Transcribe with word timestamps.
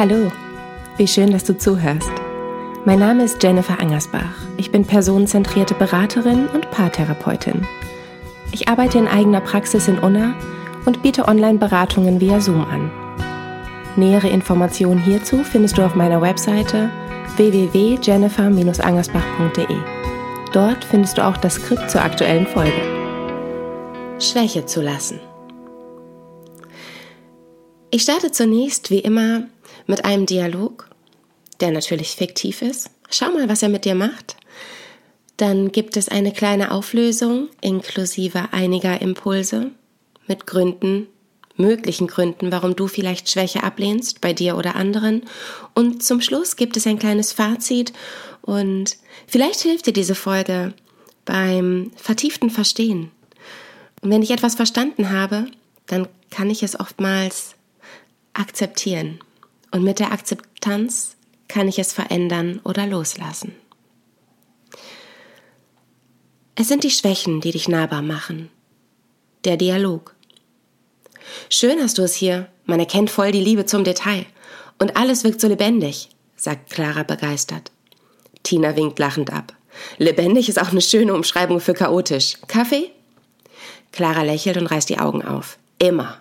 Hallo, 0.00 0.32
wie 0.96 1.06
schön, 1.06 1.30
dass 1.30 1.44
du 1.44 1.56
zuhörst. 1.58 2.10
Mein 2.86 3.00
Name 3.00 3.22
ist 3.22 3.42
Jennifer 3.42 3.78
Angersbach. 3.78 4.32
Ich 4.56 4.70
bin 4.70 4.86
personenzentrierte 4.86 5.74
Beraterin 5.74 6.46
und 6.46 6.70
Paartherapeutin. 6.70 7.66
Ich 8.50 8.66
arbeite 8.66 8.96
in 8.96 9.06
eigener 9.06 9.42
Praxis 9.42 9.88
in 9.88 9.98
Unna 9.98 10.34
und 10.86 11.02
biete 11.02 11.28
Online-Beratungen 11.28 12.18
via 12.18 12.40
Zoom 12.40 12.62
an. 12.62 12.90
Nähere 13.96 14.30
Informationen 14.30 15.04
hierzu 15.04 15.44
findest 15.44 15.76
du 15.76 15.84
auf 15.84 15.94
meiner 15.94 16.22
Webseite 16.22 16.88
www.jennifer-angersbach.de. 17.36 19.76
Dort 20.54 20.82
findest 20.82 21.18
du 21.18 21.26
auch 21.26 21.36
das 21.36 21.56
Skript 21.56 21.90
zur 21.90 22.00
aktuellen 22.00 22.46
Folge. 22.46 22.72
Schwäche 24.18 24.64
zu 24.64 24.80
lassen. 24.80 25.20
Ich 27.90 28.00
starte 28.00 28.32
zunächst 28.32 28.90
wie 28.90 29.00
immer 29.00 29.42
mit 29.90 30.04
einem 30.04 30.24
Dialog, 30.24 30.88
der 31.60 31.72
natürlich 31.72 32.12
fiktiv 32.12 32.62
ist. 32.62 32.90
Schau 33.10 33.30
mal, 33.32 33.48
was 33.48 33.62
er 33.62 33.68
mit 33.68 33.84
dir 33.84 33.96
macht. 33.96 34.36
Dann 35.36 35.72
gibt 35.72 35.96
es 35.96 36.08
eine 36.08 36.32
kleine 36.32 36.70
Auflösung 36.70 37.48
inklusive 37.60 38.52
einiger 38.52 39.02
Impulse 39.02 39.72
mit 40.26 40.46
Gründen, 40.46 41.08
möglichen 41.56 42.06
Gründen, 42.06 42.52
warum 42.52 42.76
du 42.76 42.86
vielleicht 42.86 43.30
Schwäche 43.30 43.64
ablehnst 43.64 44.20
bei 44.20 44.32
dir 44.32 44.56
oder 44.56 44.76
anderen. 44.76 45.22
Und 45.74 46.04
zum 46.04 46.20
Schluss 46.20 46.56
gibt 46.56 46.76
es 46.76 46.86
ein 46.86 46.98
kleines 46.98 47.32
Fazit 47.32 47.92
und 48.42 48.96
vielleicht 49.26 49.60
hilft 49.60 49.86
dir 49.86 49.92
diese 49.92 50.14
Folge 50.14 50.72
beim 51.24 51.90
vertieften 51.96 52.50
Verstehen. 52.50 53.10
Und 54.02 54.10
wenn 54.10 54.22
ich 54.22 54.30
etwas 54.30 54.54
verstanden 54.54 55.10
habe, 55.10 55.46
dann 55.86 56.06
kann 56.30 56.48
ich 56.48 56.62
es 56.62 56.78
oftmals 56.78 57.56
akzeptieren. 58.34 59.18
Und 59.70 59.84
mit 59.84 59.98
der 59.98 60.12
Akzeptanz 60.12 61.16
kann 61.48 61.68
ich 61.68 61.78
es 61.78 61.92
verändern 61.92 62.60
oder 62.64 62.86
loslassen. 62.86 63.54
Es 66.54 66.68
sind 66.68 66.84
die 66.84 66.90
Schwächen, 66.90 67.40
die 67.40 67.52
dich 67.52 67.68
nahbar 67.68 68.02
machen. 68.02 68.50
Der 69.44 69.56
Dialog. 69.56 70.14
Schön 71.48 71.80
hast 71.80 71.98
du 71.98 72.02
es 72.02 72.14
hier. 72.14 72.48
Man 72.66 72.80
erkennt 72.80 73.10
voll 73.10 73.32
die 73.32 73.40
Liebe 73.40 73.64
zum 73.64 73.84
Detail. 73.84 74.26
Und 74.78 74.96
alles 74.96 75.24
wirkt 75.24 75.40
so 75.40 75.48
lebendig, 75.48 76.08
sagt 76.36 76.70
Clara 76.70 77.02
begeistert. 77.02 77.70
Tina 78.42 78.76
winkt 78.76 78.98
lachend 78.98 79.32
ab. 79.32 79.54
Lebendig 79.98 80.48
ist 80.48 80.60
auch 80.60 80.70
eine 80.70 80.80
schöne 80.80 81.14
Umschreibung 81.14 81.60
für 81.60 81.74
chaotisch. 81.74 82.36
Kaffee? 82.48 82.90
Clara 83.92 84.22
lächelt 84.22 84.56
und 84.56 84.66
reißt 84.66 84.88
die 84.88 84.98
Augen 84.98 85.22
auf. 85.24 85.58
Immer. 85.78 86.18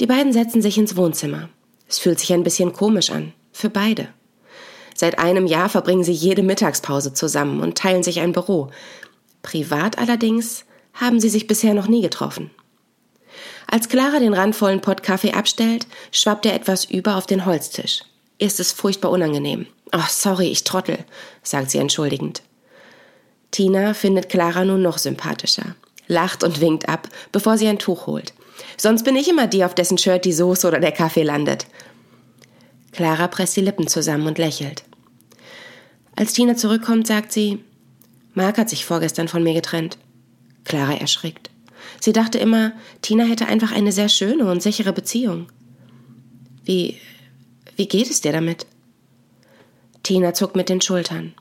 Die 0.00 0.06
beiden 0.06 0.32
setzen 0.32 0.62
sich 0.62 0.78
ins 0.78 0.96
Wohnzimmer. 0.96 1.48
Es 1.88 1.98
fühlt 1.98 2.18
sich 2.18 2.32
ein 2.32 2.44
bisschen 2.44 2.72
komisch 2.72 3.10
an. 3.10 3.32
Für 3.52 3.70
beide. 3.70 4.08
Seit 4.94 5.18
einem 5.18 5.46
Jahr 5.46 5.68
verbringen 5.68 6.04
sie 6.04 6.12
jede 6.12 6.42
Mittagspause 6.42 7.12
zusammen 7.12 7.60
und 7.60 7.76
teilen 7.76 8.02
sich 8.02 8.20
ein 8.20 8.32
Büro. 8.32 8.70
Privat 9.42 9.98
allerdings 9.98 10.64
haben 10.94 11.20
sie 11.20 11.28
sich 11.28 11.46
bisher 11.46 11.74
noch 11.74 11.88
nie 11.88 12.00
getroffen. 12.00 12.50
Als 13.66 13.88
Clara 13.88 14.20
den 14.20 14.32
randvollen 14.32 14.80
Pott 14.80 15.02
Kaffee 15.02 15.32
abstellt, 15.32 15.86
schwappt 16.12 16.46
er 16.46 16.54
etwas 16.54 16.84
über 16.84 17.16
auf 17.16 17.26
den 17.26 17.44
Holztisch. 17.44 18.02
Ihr 18.38 18.46
ist 18.46 18.60
es 18.60 18.72
furchtbar 18.72 19.10
unangenehm. 19.10 19.66
Oh, 19.92 20.00
sorry, 20.08 20.46
ich 20.48 20.64
trottel, 20.64 20.98
sagt 21.42 21.70
sie 21.70 21.78
entschuldigend. 21.78 22.42
Tina 23.50 23.94
findet 23.94 24.28
Clara 24.28 24.64
nun 24.64 24.82
noch 24.82 24.98
sympathischer, 24.98 25.76
lacht 26.06 26.42
und 26.42 26.60
winkt 26.60 26.88
ab, 26.88 27.08
bevor 27.32 27.58
sie 27.58 27.68
ein 27.68 27.78
Tuch 27.78 28.06
holt. 28.06 28.34
Sonst 28.76 29.04
bin 29.04 29.16
ich 29.16 29.28
immer 29.28 29.46
die, 29.46 29.64
auf 29.64 29.74
dessen 29.74 29.98
Shirt 29.98 30.24
die 30.24 30.32
Soße 30.32 30.66
oder 30.66 30.80
der 30.80 30.92
Kaffee 30.92 31.22
landet. 31.22 31.66
Clara 32.92 33.28
presst 33.28 33.56
die 33.56 33.60
Lippen 33.60 33.88
zusammen 33.88 34.26
und 34.26 34.38
lächelt. 34.38 34.84
Als 36.14 36.32
Tina 36.32 36.56
zurückkommt, 36.56 37.06
sagt 37.06 37.32
sie, 37.32 37.62
Mark 38.34 38.58
hat 38.58 38.70
sich 38.70 38.84
vorgestern 38.84 39.28
von 39.28 39.42
mir 39.42 39.54
getrennt. 39.54 39.98
Clara 40.64 40.94
erschrickt. 40.94 41.50
Sie 42.00 42.12
dachte 42.12 42.38
immer, 42.38 42.72
Tina 43.02 43.24
hätte 43.24 43.46
einfach 43.46 43.72
eine 43.72 43.92
sehr 43.92 44.08
schöne 44.08 44.50
und 44.50 44.62
sichere 44.62 44.92
Beziehung. 44.92 45.48
Wie, 46.64 46.96
wie 47.76 47.86
geht 47.86 48.10
es 48.10 48.20
dir 48.20 48.32
damit? 48.32 48.66
Tina 50.02 50.34
zuckt 50.34 50.56
mit 50.56 50.68
den 50.68 50.80
Schultern. 50.80 51.34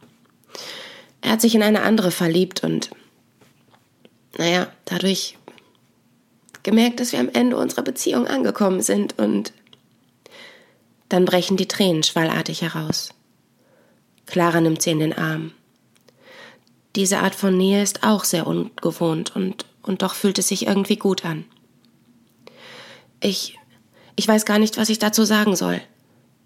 Er 1.21 1.31
hat 1.31 1.41
sich 1.41 1.55
in 1.55 1.63
eine 1.63 1.81
andere 1.81 2.11
verliebt 2.11 2.63
und, 2.63 2.91
naja, 4.37 4.67
dadurch 4.85 5.37
gemerkt, 6.65 6.99
dass 6.99 7.13
wir 7.13 7.19
am 7.19 7.29
Ende 7.29 7.55
unserer 7.55 7.83
Beziehung 7.83 8.27
angekommen 8.27 8.81
sind 8.81 9.17
und 9.17 9.53
dann 11.07 11.23
brechen 11.23 11.55
die 11.55 11.67
Tränen 11.67 12.03
schwallartig 12.03 12.61
heraus. 12.61 13.11
Clara 14.25 14.59
nimmt 14.59 14.81
sie 14.81 14.91
in 14.91 14.99
den 14.99 15.17
Arm. 15.17 15.51
Diese 16.95 17.19
Art 17.19 17.35
von 17.35 17.55
Nähe 17.55 17.83
ist 17.83 18.03
auch 18.03 18.23
sehr 18.23 18.47
ungewohnt 18.47 19.35
und, 19.35 19.65
und 19.83 20.01
doch 20.01 20.15
fühlt 20.15 20.39
es 20.39 20.47
sich 20.47 20.65
irgendwie 20.67 20.97
gut 20.97 21.23
an. 21.23 21.45
Ich, 23.21 23.57
ich 24.15 24.27
weiß 24.27 24.45
gar 24.45 24.59
nicht, 24.59 24.77
was 24.77 24.89
ich 24.89 24.99
dazu 24.99 25.23
sagen 25.23 25.55
soll, 25.55 25.81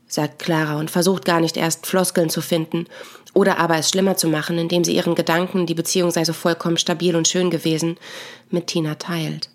sagt 0.08 0.40
Clara 0.40 0.78
und 0.78 0.91
versucht 0.91 1.24
gar 1.24 1.40
nicht 1.40 1.56
erst 1.56 1.85
Floskeln 1.85 2.29
zu 2.29 2.41
finden 2.41 2.88
oder 3.34 3.59
aber 3.59 3.78
es 3.78 3.90
schlimmer 3.90 4.18
zu 4.18 4.28
machen, 4.28 4.58
indem 4.58 4.84
sie 4.84 4.96
ihren 4.96 5.16
Gedanken, 5.16 5.66
die 5.66 5.75
Beziehung 5.75 6.12
sei 6.12 6.25
so 6.25 6.34
vollkommen 6.34 6.78
stabil 6.78 7.16
und 7.16 7.28
schön 7.28 7.50
gewesen, 7.50 7.97
mit 8.50 8.68
Tina 8.68 8.96
teilt. 8.96 9.50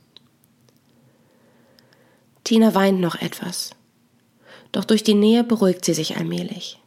Tina 2.44 2.74
weint 2.74 3.00
noch 3.00 3.16
etwas 3.16 3.74
doch 4.74 4.84
durch 4.84 5.04
die 5.04 5.14
Nähe 5.14 5.44
beruhigt 5.44 5.84
sie 5.84 5.94
sich 5.94 6.16
allmählich. 6.16 6.80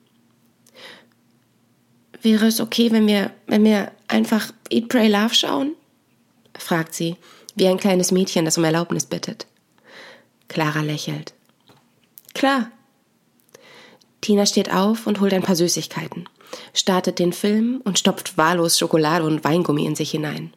Wäre 2.22 2.48
es 2.48 2.60
okay, 2.60 2.92
wenn 2.92 3.08
wir, 3.08 3.32
wenn 3.48 3.64
wir 3.64 3.92
einfach 4.10 4.52
Eat, 4.70 4.90
Pray, 4.90 5.08
Love 5.08 5.34
schauen? 5.34 5.76
fragt 6.58 6.94
sie, 6.94 7.16
wie 7.56 7.68
ein 7.68 7.78
kleines 7.78 8.12
Mädchen, 8.12 8.44
das 8.44 8.58
um 8.58 8.66
Erlaubnis 8.66 9.06
bittet. 9.06 9.48
Clara 10.50 10.82
lächelt. 10.82 11.34
Klar. 12.34 12.72
Tina 14.20 14.46
steht 14.46 14.74
auf 14.74 15.08
und 15.08 15.22
holt 15.22 15.34
ein 15.34 15.44
paar 15.44 15.56
Süßigkeiten, 15.56 16.28
startet 16.74 17.20
den 17.20 17.32
Film 17.32 17.82
und 17.86 18.00
stopft 18.00 18.38
wahllos 18.38 18.78
Schokolade 18.78 19.24
und 19.24 19.46
Weingummi 19.46 19.86
in 19.86 19.96
sich 19.96 20.12
hinein. 20.12 20.54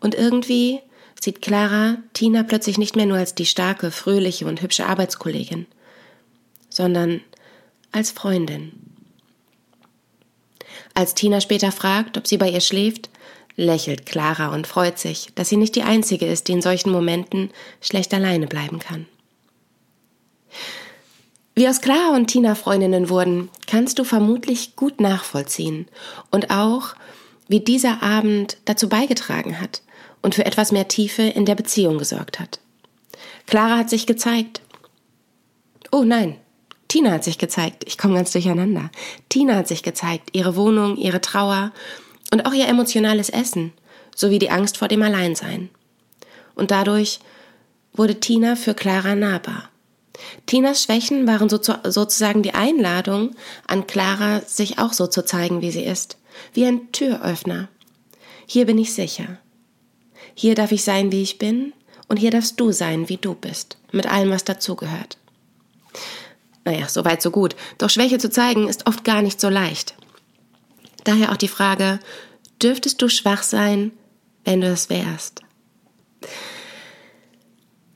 Und 0.00 0.14
irgendwie 0.14 0.80
sieht 1.20 1.42
Clara 1.42 1.98
Tina 2.14 2.42
plötzlich 2.42 2.78
nicht 2.78 2.96
mehr 2.96 3.06
nur 3.06 3.18
als 3.18 3.34
die 3.34 3.46
starke, 3.46 3.90
fröhliche 3.90 4.46
und 4.46 4.62
hübsche 4.62 4.86
Arbeitskollegin, 4.86 5.66
sondern 6.70 7.20
als 7.92 8.10
Freundin. 8.10 8.72
Als 10.94 11.14
Tina 11.14 11.40
später 11.40 11.72
fragt, 11.72 12.16
ob 12.16 12.26
sie 12.26 12.38
bei 12.38 12.48
ihr 12.48 12.60
schläft, 12.60 13.10
lächelt 13.56 14.06
Clara 14.06 14.54
und 14.54 14.66
freut 14.66 14.98
sich, 14.98 15.28
dass 15.34 15.50
sie 15.50 15.56
nicht 15.58 15.76
die 15.76 15.82
Einzige 15.82 16.26
ist, 16.26 16.48
die 16.48 16.52
in 16.52 16.62
solchen 16.62 16.90
Momenten 16.90 17.50
schlecht 17.80 18.14
alleine 18.14 18.46
bleiben 18.46 18.78
kann. 18.78 19.06
Wie 21.54 21.68
aus 21.68 21.82
Clara 21.82 22.16
und 22.16 22.28
Tina 22.28 22.54
Freundinnen 22.54 23.10
wurden, 23.10 23.50
kannst 23.66 23.98
du 23.98 24.04
vermutlich 24.04 24.76
gut 24.76 25.00
nachvollziehen 25.00 25.86
und 26.30 26.50
auch, 26.50 26.94
wie 27.48 27.60
dieser 27.60 28.02
Abend 28.02 28.56
dazu 28.64 28.88
beigetragen 28.88 29.60
hat 29.60 29.82
und 30.22 30.34
für 30.34 30.46
etwas 30.46 30.72
mehr 30.72 30.88
Tiefe 30.88 31.22
in 31.22 31.46
der 31.46 31.54
Beziehung 31.54 31.98
gesorgt 31.98 32.38
hat. 32.40 32.60
Clara 33.46 33.78
hat 33.78 33.90
sich 33.90 34.06
gezeigt. 34.06 34.60
Oh 35.90 36.04
nein, 36.04 36.36
Tina 36.88 37.12
hat 37.12 37.24
sich 37.24 37.38
gezeigt. 37.38 37.84
Ich 37.86 37.98
komme 37.98 38.14
ganz 38.14 38.32
durcheinander. 38.32 38.90
Tina 39.28 39.56
hat 39.56 39.68
sich 39.68 39.82
gezeigt. 39.82 40.30
Ihre 40.32 40.56
Wohnung, 40.56 40.96
ihre 40.96 41.20
Trauer 41.20 41.72
und 42.32 42.46
auch 42.46 42.52
ihr 42.52 42.68
emotionales 42.68 43.30
Essen 43.30 43.72
sowie 44.14 44.38
die 44.38 44.50
Angst 44.50 44.76
vor 44.76 44.88
dem 44.88 45.02
Alleinsein. 45.02 45.70
Und 46.54 46.70
dadurch 46.70 47.20
wurde 47.92 48.20
Tina 48.20 48.56
für 48.56 48.74
Clara 48.74 49.14
nahbar. 49.14 49.70
Tinas 50.46 50.82
Schwächen 50.82 51.26
waren 51.26 51.48
so 51.48 51.58
zu, 51.58 51.78
sozusagen 51.84 52.42
die 52.42 52.54
Einladung 52.54 53.34
an 53.66 53.86
Clara, 53.86 54.40
sich 54.40 54.78
auch 54.78 54.92
so 54.92 55.06
zu 55.06 55.24
zeigen, 55.24 55.62
wie 55.62 55.70
sie 55.70 55.84
ist. 55.84 56.18
Wie 56.52 56.66
ein 56.66 56.92
Türöffner. 56.92 57.68
Hier 58.46 58.66
bin 58.66 58.78
ich 58.78 58.92
sicher. 58.92 59.38
Hier 60.40 60.54
darf 60.54 60.72
ich 60.72 60.84
sein, 60.84 61.12
wie 61.12 61.20
ich 61.20 61.36
bin, 61.36 61.74
und 62.08 62.16
hier 62.16 62.30
darfst 62.30 62.58
du 62.58 62.72
sein, 62.72 63.10
wie 63.10 63.18
du 63.18 63.34
bist, 63.34 63.76
mit 63.92 64.06
allem, 64.06 64.30
was 64.30 64.42
dazugehört. 64.42 65.18
Naja, 66.64 66.88
so 66.88 67.04
weit, 67.04 67.20
so 67.20 67.30
gut. 67.30 67.54
Doch 67.76 67.90
Schwäche 67.90 68.16
zu 68.16 68.30
zeigen 68.30 68.66
ist 68.66 68.86
oft 68.86 69.04
gar 69.04 69.20
nicht 69.20 69.38
so 69.38 69.50
leicht. 69.50 69.96
Daher 71.04 71.30
auch 71.30 71.36
die 71.36 71.46
Frage, 71.46 72.00
dürftest 72.62 73.02
du 73.02 73.10
schwach 73.10 73.42
sein, 73.42 73.92
wenn 74.46 74.62
du 74.62 74.68
es 74.68 74.88
wärst? 74.88 75.42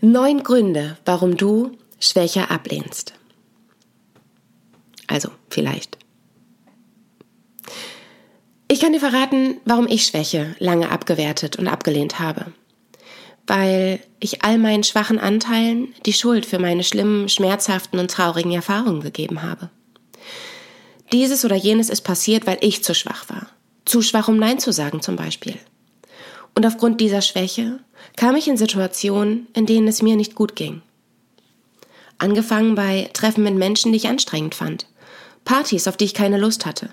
Neun 0.02 0.43
Gründe, 0.43 0.99
warum 1.06 1.38
du 1.38 1.79
Schwäche 1.99 2.50
ablehnst. 2.50 3.14
Also, 5.06 5.31
vielleicht. 5.49 5.97
Ich 8.75 8.81
kann 8.81 8.93
dir 8.93 8.99
verraten, 8.99 9.61
warum 9.65 9.87
ich 9.87 10.05
Schwäche 10.05 10.56
lange 10.59 10.91
abgewertet 10.91 11.55
und 11.55 11.69
abgelehnt 11.69 12.19
habe. 12.19 12.47
weil 13.47 14.00
ich 14.19 14.43
all 14.43 14.59
meinen 14.59 14.82
schwachen 14.82 15.21
Anteilen 15.21 15.94
die 16.06 16.12
Schuld 16.12 16.44
für 16.44 16.59
meine 16.59 16.82
schlimmen, 16.82 17.29
schmerzhaften 17.29 18.00
und 18.00 18.11
traurigen 18.11 18.50
Erfahrungen 18.50 19.00
gegeben 19.00 19.43
habe. 19.43 19.71
Dieses 21.12 21.44
oder 21.44 21.55
jenes 21.55 21.88
ist 21.88 22.00
passiert, 22.00 22.49
weil 22.49 22.59
ich 22.62 22.82
zu 22.82 22.97
schwach 22.97 23.29
war. 23.29 23.47
Zu 23.85 24.03
schwach, 24.03 24.26
um 24.26 24.38
Nein 24.38 24.59
zu 24.59 24.73
sagen 24.73 25.03
zum 25.03 25.15
Beispiel. 25.15 25.56
Und 26.56 26.67
aufgrund 26.67 27.00
dieser 27.00 27.21
Schwäche 27.21 27.79
kam 28.17 28.35
ich 28.35 28.49
in 28.49 28.56
Situationen, 28.56 29.47
in 29.55 29.67
denen 29.67 29.87
es 29.87 30.03
mir 30.03 30.17
nicht 30.17 30.35
gut 30.35 30.56
ging. 30.56 30.82
Angefangen 32.19 32.75
bei 32.75 33.09
Treffen 33.12 33.44
mit 33.44 33.55
Menschen, 33.55 33.93
die 33.93 33.99
ich 33.99 34.09
anstrengend 34.09 34.56
fand. 34.56 34.88
Partys, 35.44 35.87
auf 35.87 35.97
die 35.97 36.06
ich 36.06 36.15
keine 36.15 36.38
Lust 36.38 36.67
hatte. 36.67 36.88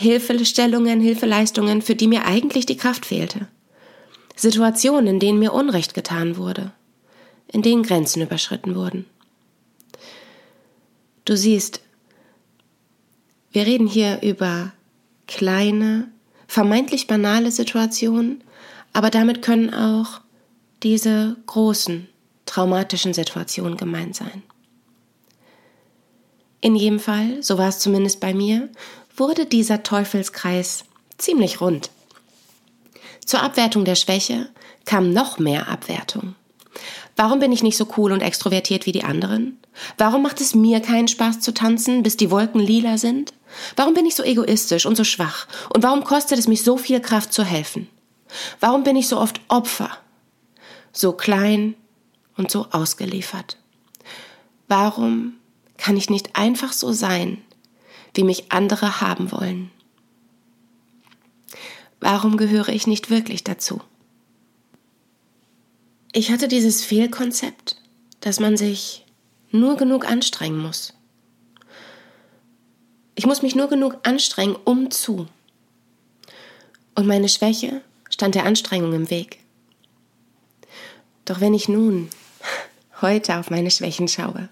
Hilfestellungen, 0.00 0.98
Hilfeleistungen, 0.98 1.82
für 1.82 1.94
die 1.94 2.06
mir 2.06 2.24
eigentlich 2.24 2.64
die 2.64 2.78
Kraft 2.78 3.04
fehlte. 3.04 3.48
Situationen, 4.34 5.06
in 5.06 5.20
denen 5.20 5.38
mir 5.38 5.52
Unrecht 5.52 5.92
getan 5.92 6.38
wurde, 6.38 6.72
in 7.48 7.60
denen 7.60 7.82
Grenzen 7.82 8.22
überschritten 8.22 8.74
wurden. 8.74 9.04
Du 11.26 11.36
siehst, 11.36 11.82
wir 13.52 13.66
reden 13.66 13.86
hier 13.86 14.22
über 14.22 14.72
kleine, 15.26 16.08
vermeintlich 16.46 17.06
banale 17.06 17.50
Situationen, 17.50 18.42
aber 18.94 19.10
damit 19.10 19.42
können 19.42 19.74
auch 19.74 20.22
diese 20.82 21.36
großen, 21.44 22.08
traumatischen 22.46 23.12
Situationen 23.12 23.76
gemeint 23.76 24.16
sein. 24.16 24.42
In 26.62 26.74
jedem 26.74 27.00
Fall, 27.00 27.42
so 27.42 27.58
war 27.58 27.68
es 27.68 27.78
zumindest 27.78 28.20
bei 28.20 28.34
mir, 28.34 28.70
wurde 29.16 29.46
dieser 29.46 29.82
Teufelskreis 29.82 30.84
ziemlich 31.18 31.60
rund. 31.60 31.90
Zur 33.24 33.42
Abwertung 33.42 33.84
der 33.84 33.94
Schwäche 33.94 34.48
kam 34.84 35.12
noch 35.12 35.38
mehr 35.38 35.68
Abwertung. 35.68 36.34
Warum 37.16 37.38
bin 37.38 37.52
ich 37.52 37.62
nicht 37.62 37.76
so 37.76 37.86
cool 37.96 38.12
und 38.12 38.22
extrovertiert 38.22 38.86
wie 38.86 38.92
die 38.92 39.04
anderen? 39.04 39.58
Warum 39.98 40.22
macht 40.22 40.40
es 40.40 40.54
mir 40.54 40.80
keinen 40.80 41.08
Spaß 41.08 41.40
zu 41.40 41.52
tanzen, 41.52 42.02
bis 42.02 42.16
die 42.16 42.30
Wolken 42.30 42.60
lila 42.60 42.98
sind? 42.98 43.34
Warum 43.76 43.94
bin 43.94 44.06
ich 44.06 44.14
so 44.14 44.22
egoistisch 44.22 44.86
und 44.86 44.96
so 44.96 45.04
schwach? 45.04 45.46
Und 45.74 45.82
warum 45.82 46.04
kostet 46.04 46.38
es 46.38 46.48
mich 46.48 46.62
so 46.62 46.76
viel 46.76 47.00
Kraft 47.00 47.32
zu 47.32 47.44
helfen? 47.44 47.88
Warum 48.58 48.84
bin 48.84 48.96
ich 48.96 49.08
so 49.08 49.18
oft 49.18 49.40
Opfer? 49.48 49.90
So 50.92 51.12
klein 51.12 51.74
und 52.36 52.50
so 52.50 52.68
ausgeliefert? 52.70 53.58
Warum 54.68 55.34
kann 55.76 55.96
ich 55.96 56.10
nicht 56.10 56.36
einfach 56.36 56.72
so 56.72 56.92
sein, 56.92 57.38
wie 58.14 58.24
mich 58.24 58.50
andere 58.52 59.00
haben 59.00 59.32
wollen? 59.32 59.70
Warum 62.00 62.36
gehöre 62.36 62.70
ich 62.70 62.86
nicht 62.86 63.10
wirklich 63.10 63.44
dazu? 63.44 63.80
Ich 66.12 66.32
hatte 66.32 66.48
dieses 66.48 66.82
Fehlkonzept, 66.84 67.76
dass 68.20 68.40
man 68.40 68.56
sich 68.56 69.06
nur 69.50 69.76
genug 69.76 70.08
anstrengen 70.08 70.58
muss. 70.58 70.94
Ich 73.14 73.26
muss 73.26 73.42
mich 73.42 73.54
nur 73.54 73.68
genug 73.68 73.98
anstrengen, 74.02 74.56
um 74.64 74.90
zu. 74.90 75.26
Und 76.94 77.06
meine 77.06 77.28
Schwäche 77.28 77.82
stand 78.08 78.34
der 78.34 78.44
Anstrengung 78.44 78.92
im 78.94 79.10
Weg. 79.10 79.38
Doch 81.26 81.40
wenn 81.40 81.54
ich 81.54 81.68
nun 81.68 82.08
heute 83.02 83.38
auf 83.38 83.50
meine 83.50 83.70
Schwächen 83.70 84.08
schaue, 84.08 84.48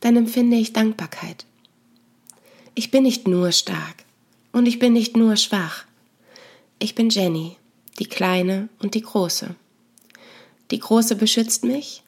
dann 0.00 0.16
empfinde 0.16 0.56
ich 0.56 0.72
Dankbarkeit. 0.72 1.44
Ich 2.74 2.90
bin 2.90 3.02
nicht 3.02 3.26
nur 3.26 3.52
stark 3.52 4.04
und 4.52 4.66
ich 4.66 4.78
bin 4.78 4.92
nicht 4.92 5.16
nur 5.16 5.36
schwach. 5.36 5.84
Ich 6.78 6.94
bin 6.94 7.10
Jenny, 7.10 7.56
die 7.98 8.06
Kleine 8.06 8.68
und 8.78 8.94
die 8.94 9.02
Große. 9.02 9.54
Die 10.70 10.78
Große 10.78 11.16
beschützt 11.16 11.64
mich 11.64 12.02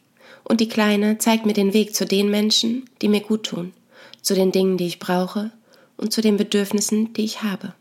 und 0.45 0.61
die 0.61 0.69
Kleine 0.69 1.19
zeigt 1.19 1.47
mir 1.47 1.53
den 1.53 1.75
Weg 1.75 1.95
zu 1.95 2.07
den 2.07 2.31
Menschen, 2.31 2.89
die 3.01 3.09
mir 3.09 3.21
gut 3.21 3.45
tun, 3.45 3.73
zu 4.23 4.35
den 4.35 4.53
Dingen, 4.53 4.77
die 4.77 4.87
ich 4.87 4.99
brauche 4.99 5.51
und 5.97 6.13
zu 6.13 6.21
den 6.21 6.37
Bedürfnissen, 6.37 7.13
die 7.13 7.25
ich 7.25 7.43
habe. 7.43 7.75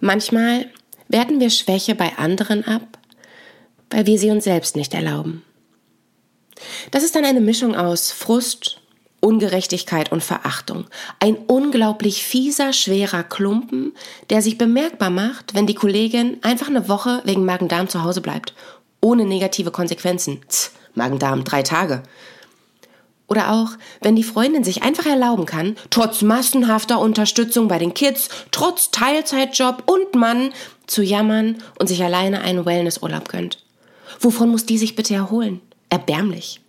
Manchmal 0.00 0.70
werten 1.08 1.40
wir 1.40 1.50
Schwäche 1.50 1.94
bei 1.94 2.16
anderen 2.18 2.64
ab, 2.64 2.98
weil 3.90 4.06
wir 4.06 4.18
sie 4.18 4.30
uns 4.30 4.44
selbst 4.44 4.76
nicht 4.76 4.92
erlauben. 4.92 5.42
Das 6.90 7.02
ist 7.02 7.14
dann 7.14 7.24
eine 7.24 7.40
Mischung 7.40 7.74
aus 7.74 8.12
Frust, 8.12 8.80
Ungerechtigkeit 9.26 10.12
und 10.12 10.22
Verachtung. 10.22 10.84
Ein 11.18 11.36
unglaublich 11.48 12.22
fieser, 12.22 12.72
schwerer 12.72 13.24
Klumpen, 13.24 13.92
der 14.30 14.40
sich 14.40 14.56
bemerkbar 14.56 15.10
macht, 15.10 15.52
wenn 15.52 15.66
die 15.66 15.74
Kollegin 15.74 16.38
einfach 16.42 16.68
eine 16.68 16.88
Woche 16.88 17.22
wegen 17.24 17.44
Magen-Darm 17.44 17.88
zu 17.88 18.04
Hause 18.04 18.20
bleibt. 18.20 18.54
Ohne 19.00 19.24
negative 19.24 19.72
Konsequenzen. 19.72 20.40
Magen-Darm, 20.94 21.42
drei 21.42 21.64
Tage. 21.64 22.04
Oder 23.26 23.52
auch, 23.52 23.70
wenn 24.00 24.14
die 24.14 24.22
Freundin 24.22 24.62
sich 24.62 24.84
einfach 24.84 25.06
erlauben 25.06 25.44
kann, 25.44 25.76
trotz 25.90 26.22
massenhafter 26.22 27.00
Unterstützung 27.00 27.66
bei 27.66 27.80
den 27.80 27.94
Kids, 27.94 28.28
trotz 28.52 28.92
Teilzeitjob 28.92 29.90
und 29.90 30.14
Mann, 30.14 30.52
zu 30.86 31.02
jammern 31.02 31.56
und 31.80 31.88
sich 31.88 32.04
alleine 32.04 32.42
einen 32.42 32.64
Wellnessurlaub 32.64 33.28
gönnt. 33.28 33.58
Wovon 34.20 34.50
muss 34.50 34.66
die 34.66 34.78
sich 34.78 34.94
bitte 34.94 35.14
erholen? 35.14 35.60
Erbärmlich. 35.90 36.60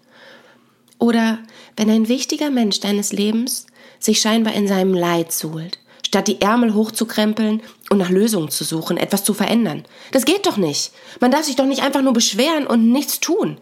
Oder 1.00 1.40
wenn 1.76 1.90
ein 1.90 2.08
wichtiger 2.08 2.50
Mensch 2.50 2.80
deines 2.80 3.12
Lebens 3.12 3.68
sich 4.00 4.20
scheinbar 4.20 4.54
in 4.54 4.68
seinem 4.68 4.94
Leid 4.94 5.32
suhlt, 5.32 5.80
statt 6.06 6.28
die 6.28 6.42
Ärmel 6.42 6.74
hochzukrempeln 6.74 7.62
und 7.90 7.98
nach 7.98 8.10
Lösungen 8.10 8.50
zu 8.50 8.64
suchen, 8.64 8.98
etwas 8.98 9.24
zu 9.24 9.34
verändern. 9.34 9.84
Das 10.12 10.26
geht 10.26 10.46
doch 10.46 10.58
nicht. 10.58 10.92
Man 11.20 11.32
darf 11.32 11.44
sich 11.44 11.56
doch 11.56 11.66
nicht 11.66 11.84
einfach 11.84 12.02
nur 12.02 12.14
beschweren 12.14 12.66
und 12.66 12.92
nichts 12.92 13.20
tun. 13.20 13.58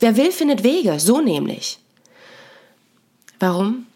Wer 0.00 0.16
will, 0.16 0.30
findet 0.30 0.62
Wege, 0.62 1.00
so 1.00 1.20
nämlich. 1.20 1.78
Warum? 3.40 3.86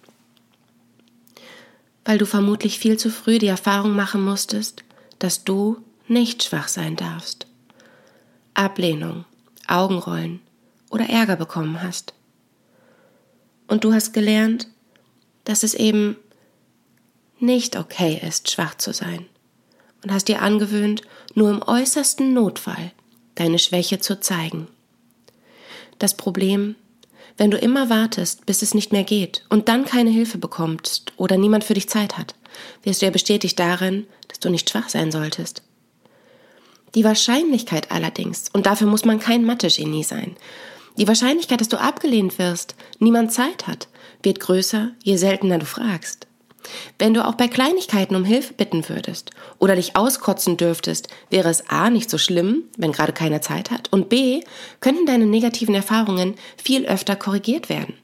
Weil 2.04 2.18
du 2.18 2.26
vermutlich 2.26 2.78
viel 2.78 2.98
zu 2.98 3.10
früh 3.10 3.38
die 3.38 3.46
Erfahrung 3.46 3.94
machen 3.94 4.24
musstest, 4.24 4.82
dass 5.18 5.44
du 5.44 5.78
nicht 6.08 6.42
schwach 6.42 6.68
sein 6.68 6.96
darfst. 6.96 7.46
Ablehnung, 8.54 9.24
Augenrollen 9.68 10.40
oder 10.90 11.08
Ärger 11.08 11.36
bekommen 11.36 11.82
hast. 11.82 12.12
Und 13.72 13.84
du 13.84 13.94
hast 13.94 14.12
gelernt, 14.12 14.68
dass 15.44 15.62
es 15.62 15.72
eben 15.72 16.18
nicht 17.40 17.74
okay 17.74 18.20
ist, 18.22 18.50
schwach 18.50 18.74
zu 18.74 18.92
sein. 18.92 19.24
Und 20.02 20.12
hast 20.12 20.28
dir 20.28 20.42
angewöhnt, 20.42 21.00
nur 21.34 21.48
im 21.48 21.62
äußersten 21.62 22.34
Notfall 22.34 22.92
deine 23.34 23.58
Schwäche 23.58 23.98
zu 23.98 24.20
zeigen. 24.20 24.68
Das 25.98 26.18
Problem 26.18 26.74
wenn 27.38 27.50
du 27.50 27.56
immer 27.56 27.88
wartest, 27.88 28.44
bis 28.44 28.60
es 28.60 28.74
nicht 28.74 28.92
mehr 28.92 29.04
geht 29.04 29.46
und 29.48 29.70
dann 29.70 29.86
keine 29.86 30.10
Hilfe 30.10 30.36
bekommst 30.36 31.14
oder 31.16 31.38
niemand 31.38 31.64
für 31.64 31.72
dich 31.72 31.88
Zeit 31.88 32.18
hat, 32.18 32.34
wirst 32.82 33.00
du 33.00 33.06
ja 33.06 33.10
bestätigt 33.10 33.58
darin, 33.58 34.06
dass 34.28 34.38
du 34.38 34.50
nicht 34.50 34.68
schwach 34.68 34.90
sein 34.90 35.10
solltest. 35.10 35.62
Die 36.94 37.04
Wahrscheinlichkeit 37.04 37.90
allerdings, 37.90 38.50
und 38.52 38.66
dafür 38.66 38.86
muss 38.86 39.06
man 39.06 39.18
kein 39.18 39.46
Mathe-Genie 39.46 40.04
sein, 40.04 40.36
die 40.96 41.08
Wahrscheinlichkeit, 41.08 41.60
dass 41.60 41.68
du 41.68 41.80
abgelehnt 41.80 42.38
wirst, 42.38 42.74
niemand 42.98 43.32
Zeit 43.32 43.66
hat, 43.66 43.88
wird 44.22 44.40
größer, 44.40 44.90
je 45.02 45.16
seltener 45.16 45.58
du 45.58 45.66
fragst. 45.66 46.26
Wenn 46.98 47.14
du 47.14 47.26
auch 47.26 47.34
bei 47.34 47.48
Kleinigkeiten 47.48 48.14
um 48.14 48.24
Hilfe 48.24 48.54
bitten 48.54 48.88
würdest 48.88 49.30
oder 49.58 49.74
dich 49.74 49.96
auskotzen 49.96 50.56
dürftest, 50.56 51.08
wäre 51.30 51.48
es 51.48 51.68
a. 51.68 51.90
nicht 51.90 52.08
so 52.08 52.18
schlimm, 52.18 52.64
wenn 52.76 52.92
gerade 52.92 53.12
keiner 53.12 53.40
Zeit 53.40 53.70
hat, 53.70 53.92
und 53.92 54.08
b. 54.08 54.44
könnten 54.80 55.06
deine 55.06 55.26
negativen 55.26 55.74
Erfahrungen 55.74 56.34
viel 56.56 56.86
öfter 56.86 57.16
korrigiert 57.16 57.68
werden. 57.68 57.94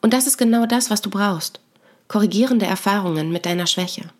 Und 0.00 0.12
das 0.12 0.26
ist 0.26 0.36
genau 0.36 0.66
das, 0.66 0.90
was 0.90 1.00
du 1.00 1.10
brauchst. 1.10 1.60
Korrigierende 2.08 2.66
Erfahrungen 2.66 3.32
mit 3.32 3.46
deiner 3.46 3.66
Schwäche. 3.66 4.10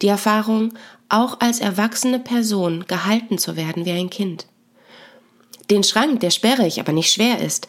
Die 0.00 0.08
Erfahrung, 0.08 0.74
auch 1.08 1.40
als 1.40 1.60
erwachsene 1.60 2.18
Person 2.18 2.84
gehalten 2.86 3.38
zu 3.38 3.56
werden 3.56 3.84
wie 3.84 3.92
ein 3.92 4.10
Kind. 4.10 4.46
Den 5.70 5.82
Schrank, 5.82 6.20
der 6.20 6.30
sperrig, 6.30 6.80
aber 6.80 6.92
nicht 6.92 7.12
schwer 7.12 7.40
ist, 7.40 7.68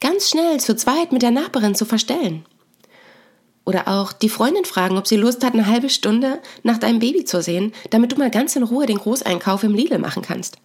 ganz 0.00 0.30
schnell 0.30 0.60
zu 0.60 0.76
zweit 0.76 1.12
mit 1.12 1.22
der 1.22 1.30
Nachbarin 1.30 1.74
zu 1.74 1.84
verstellen 1.84 2.44
oder 3.70 3.86
auch 3.86 4.12
die 4.12 4.28
Freundin 4.28 4.64
fragen, 4.64 4.98
ob 4.98 5.06
sie 5.06 5.16
Lust 5.16 5.44
hat, 5.44 5.54
eine 5.54 5.66
halbe 5.66 5.90
Stunde 5.90 6.40
nach 6.64 6.78
deinem 6.78 6.98
Baby 6.98 7.24
zu 7.24 7.40
sehen, 7.40 7.72
damit 7.90 8.10
du 8.10 8.16
mal 8.16 8.30
ganz 8.30 8.56
in 8.56 8.64
Ruhe 8.64 8.84
den 8.84 8.98
Großeinkauf 8.98 9.62
im 9.62 9.74
Lidl 9.74 9.98
machen 9.98 10.22
kannst. 10.22 10.58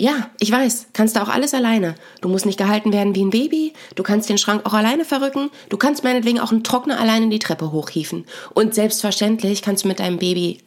Ja, 0.00 0.30
ich 0.40 0.50
weiß, 0.50 0.86
kannst 0.94 1.14
du 1.14 1.22
auch 1.22 1.28
alles 1.28 1.54
alleine. 1.54 1.94
Du 2.20 2.28
musst 2.28 2.46
nicht 2.46 2.58
gehalten 2.58 2.92
werden 2.92 3.14
wie 3.14 3.24
ein 3.24 3.30
Baby, 3.30 3.74
du 3.94 4.02
kannst 4.02 4.28
den 4.28 4.38
Schrank 4.38 4.64
auch 4.64 4.72
alleine 4.72 5.04
verrücken, 5.04 5.50
du 5.68 5.76
kannst 5.76 6.02
meinetwegen 6.02 6.40
auch 6.40 6.50
einen 6.50 6.64
Trockner 6.64 6.98
alleine 6.98 7.28
die 7.28 7.38
Treppe 7.38 7.70
hochhieven. 7.70 8.24
Und 8.54 8.74
selbstverständlich 8.74 9.62
kannst 9.62 9.84
du 9.84 9.88
mit 9.88 10.00
deinem 10.00 10.18
Baby 10.18 10.58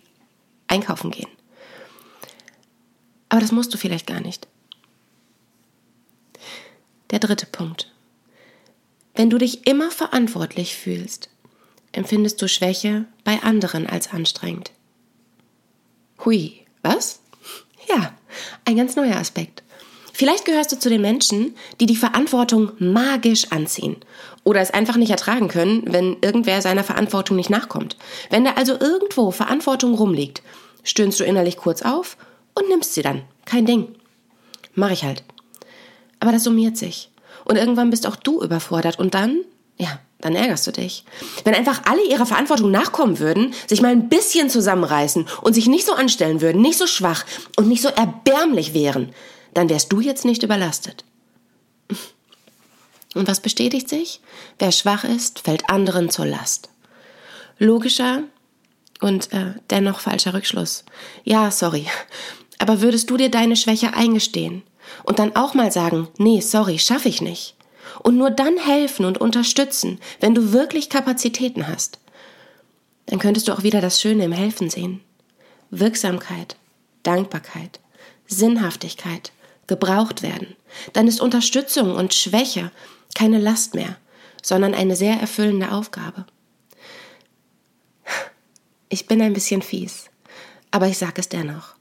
einkaufen 0.67 1.11
gehen. 1.11 1.29
Aber 3.29 3.41
das 3.41 3.51
musst 3.51 3.73
du 3.73 3.77
vielleicht 3.77 4.07
gar 4.07 4.21
nicht. 4.21 4.47
Der 7.11 7.19
dritte 7.19 7.45
Punkt. 7.45 7.91
Wenn 9.15 9.29
du 9.29 9.37
dich 9.37 9.65
immer 9.65 9.91
verantwortlich 9.91 10.75
fühlst, 10.75 11.29
empfindest 11.91 12.41
du 12.41 12.47
Schwäche 12.47 13.05
bei 13.23 13.41
anderen 13.43 13.87
als 13.87 14.11
anstrengend. 14.11 14.71
Hui, 16.23 16.65
Was? 16.83 17.21
Ja, 17.87 18.13
ein 18.65 18.75
ganz 18.75 18.95
neuer 18.95 19.15
Aspekt. 19.15 19.63
Vielleicht 20.13 20.45
gehörst 20.45 20.71
du 20.71 20.79
zu 20.79 20.89
den 20.89 21.01
Menschen, 21.01 21.55
die 21.79 21.85
die 21.85 21.95
Verantwortung 21.95 22.71
magisch 22.79 23.51
anziehen 23.51 23.97
oder 24.43 24.61
es 24.61 24.71
einfach 24.71 24.95
nicht 24.97 25.11
ertragen 25.11 25.47
können, 25.47 25.83
wenn 25.85 26.17
irgendwer 26.21 26.61
seiner 26.61 26.83
Verantwortung 26.83 27.37
nicht 27.37 27.49
nachkommt. 27.49 27.97
Wenn 28.29 28.43
da 28.43 28.53
also 28.53 28.79
irgendwo 28.79 29.31
Verantwortung 29.31 29.93
rumliegt, 29.93 30.41
stöhnst 30.83 31.19
du 31.19 31.23
innerlich 31.23 31.57
kurz 31.57 31.83
auf 31.83 32.17
und 32.55 32.67
nimmst 32.67 32.95
sie 32.95 33.03
dann. 33.03 33.23
Kein 33.45 33.65
Ding. 33.65 33.95
Mach 34.73 34.89
ich 34.89 35.03
halt. 35.03 35.23
Aber 36.19 36.31
das 36.31 36.43
summiert 36.43 36.77
sich. 36.77 37.11
Und 37.45 37.55
irgendwann 37.55 37.89
bist 37.89 38.07
auch 38.07 38.15
du 38.15 38.41
überfordert 38.41 38.99
und 38.99 39.13
dann, 39.13 39.41
ja, 39.77 39.99
dann 40.19 40.35
ärgerst 40.35 40.65
du 40.67 40.71
dich. 40.71 41.03
Wenn 41.43 41.53
einfach 41.53 41.83
alle 41.85 42.03
ihrer 42.07 42.25
Verantwortung 42.25 42.71
nachkommen 42.71 43.19
würden, 43.19 43.53
sich 43.67 43.81
mal 43.81 43.91
ein 43.91 44.09
bisschen 44.09 44.49
zusammenreißen 44.49 45.27
und 45.41 45.53
sich 45.53 45.67
nicht 45.67 45.85
so 45.85 45.93
anstellen 45.93 46.41
würden, 46.41 46.61
nicht 46.61 46.77
so 46.77 46.87
schwach 46.87 47.25
und 47.55 47.67
nicht 47.67 47.81
so 47.81 47.89
erbärmlich 47.89 48.73
wären, 48.73 49.13
dann 49.53 49.69
wärst 49.69 49.93
du 49.93 50.01
jetzt 50.01 50.25
nicht 50.25 50.43
überlastet. 50.43 51.05
Und 53.13 53.27
was 53.27 53.39
bestätigt 53.39 53.89
sich? 53.89 54.21
Wer 54.59 54.71
schwach 54.71 55.03
ist, 55.03 55.39
fällt 55.39 55.69
anderen 55.69 56.09
zur 56.09 56.25
Last. 56.25 56.69
Logischer 57.57 58.23
und 59.01 59.31
äh, 59.33 59.53
dennoch 59.69 59.99
falscher 59.99 60.33
Rückschluss. 60.33 60.83
Ja, 61.23 61.49
sorry. 61.49 61.87
Aber 62.59 62.81
würdest 62.81 63.09
du 63.09 63.17
dir 63.17 63.29
deine 63.29 63.55
Schwäche 63.55 63.93
eingestehen 63.93 64.63
und 65.03 65.19
dann 65.19 65.35
auch 65.35 65.53
mal 65.53 65.71
sagen, 65.71 66.07
nee, 66.17 66.41
sorry, 66.41 66.79
schaffe 66.79 67.09
ich 67.09 67.21
nicht. 67.21 67.55
Und 68.03 68.17
nur 68.17 68.29
dann 68.29 68.57
helfen 68.57 69.05
und 69.05 69.19
unterstützen, 69.19 69.99
wenn 70.19 70.35
du 70.35 70.51
wirklich 70.51 70.89
Kapazitäten 70.89 71.67
hast. 71.67 71.99
Dann 73.07 73.19
könntest 73.19 73.47
du 73.47 73.53
auch 73.53 73.63
wieder 73.63 73.81
das 73.81 74.01
Schöne 74.01 74.25
im 74.25 74.33
Helfen 74.33 74.69
sehen. 74.69 75.01
Wirksamkeit, 75.69 76.57
Dankbarkeit, 77.03 77.79
Sinnhaftigkeit, 78.27 79.31
gebraucht 79.67 80.21
werden. 80.21 80.55
Dann 80.93 81.07
ist 81.07 81.21
Unterstützung 81.21 81.95
und 81.95 82.13
Schwäche 82.13 82.71
keine 83.15 83.39
Last 83.39 83.73
mehr, 83.73 83.97
sondern 84.43 84.73
eine 84.73 84.95
sehr 84.95 85.19
erfüllende 85.19 85.71
Aufgabe. 85.71 86.25
Ich 88.89 89.07
bin 89.07 89.21
ein 89.21 89.33
bisschen 89.33 89.61
fies, 89.61 90.09
aber 90.71 90.87
ich 90.87 90.97
sage 90.97 91.19
es 91.19 91.29
dennoch. 91.29 91.76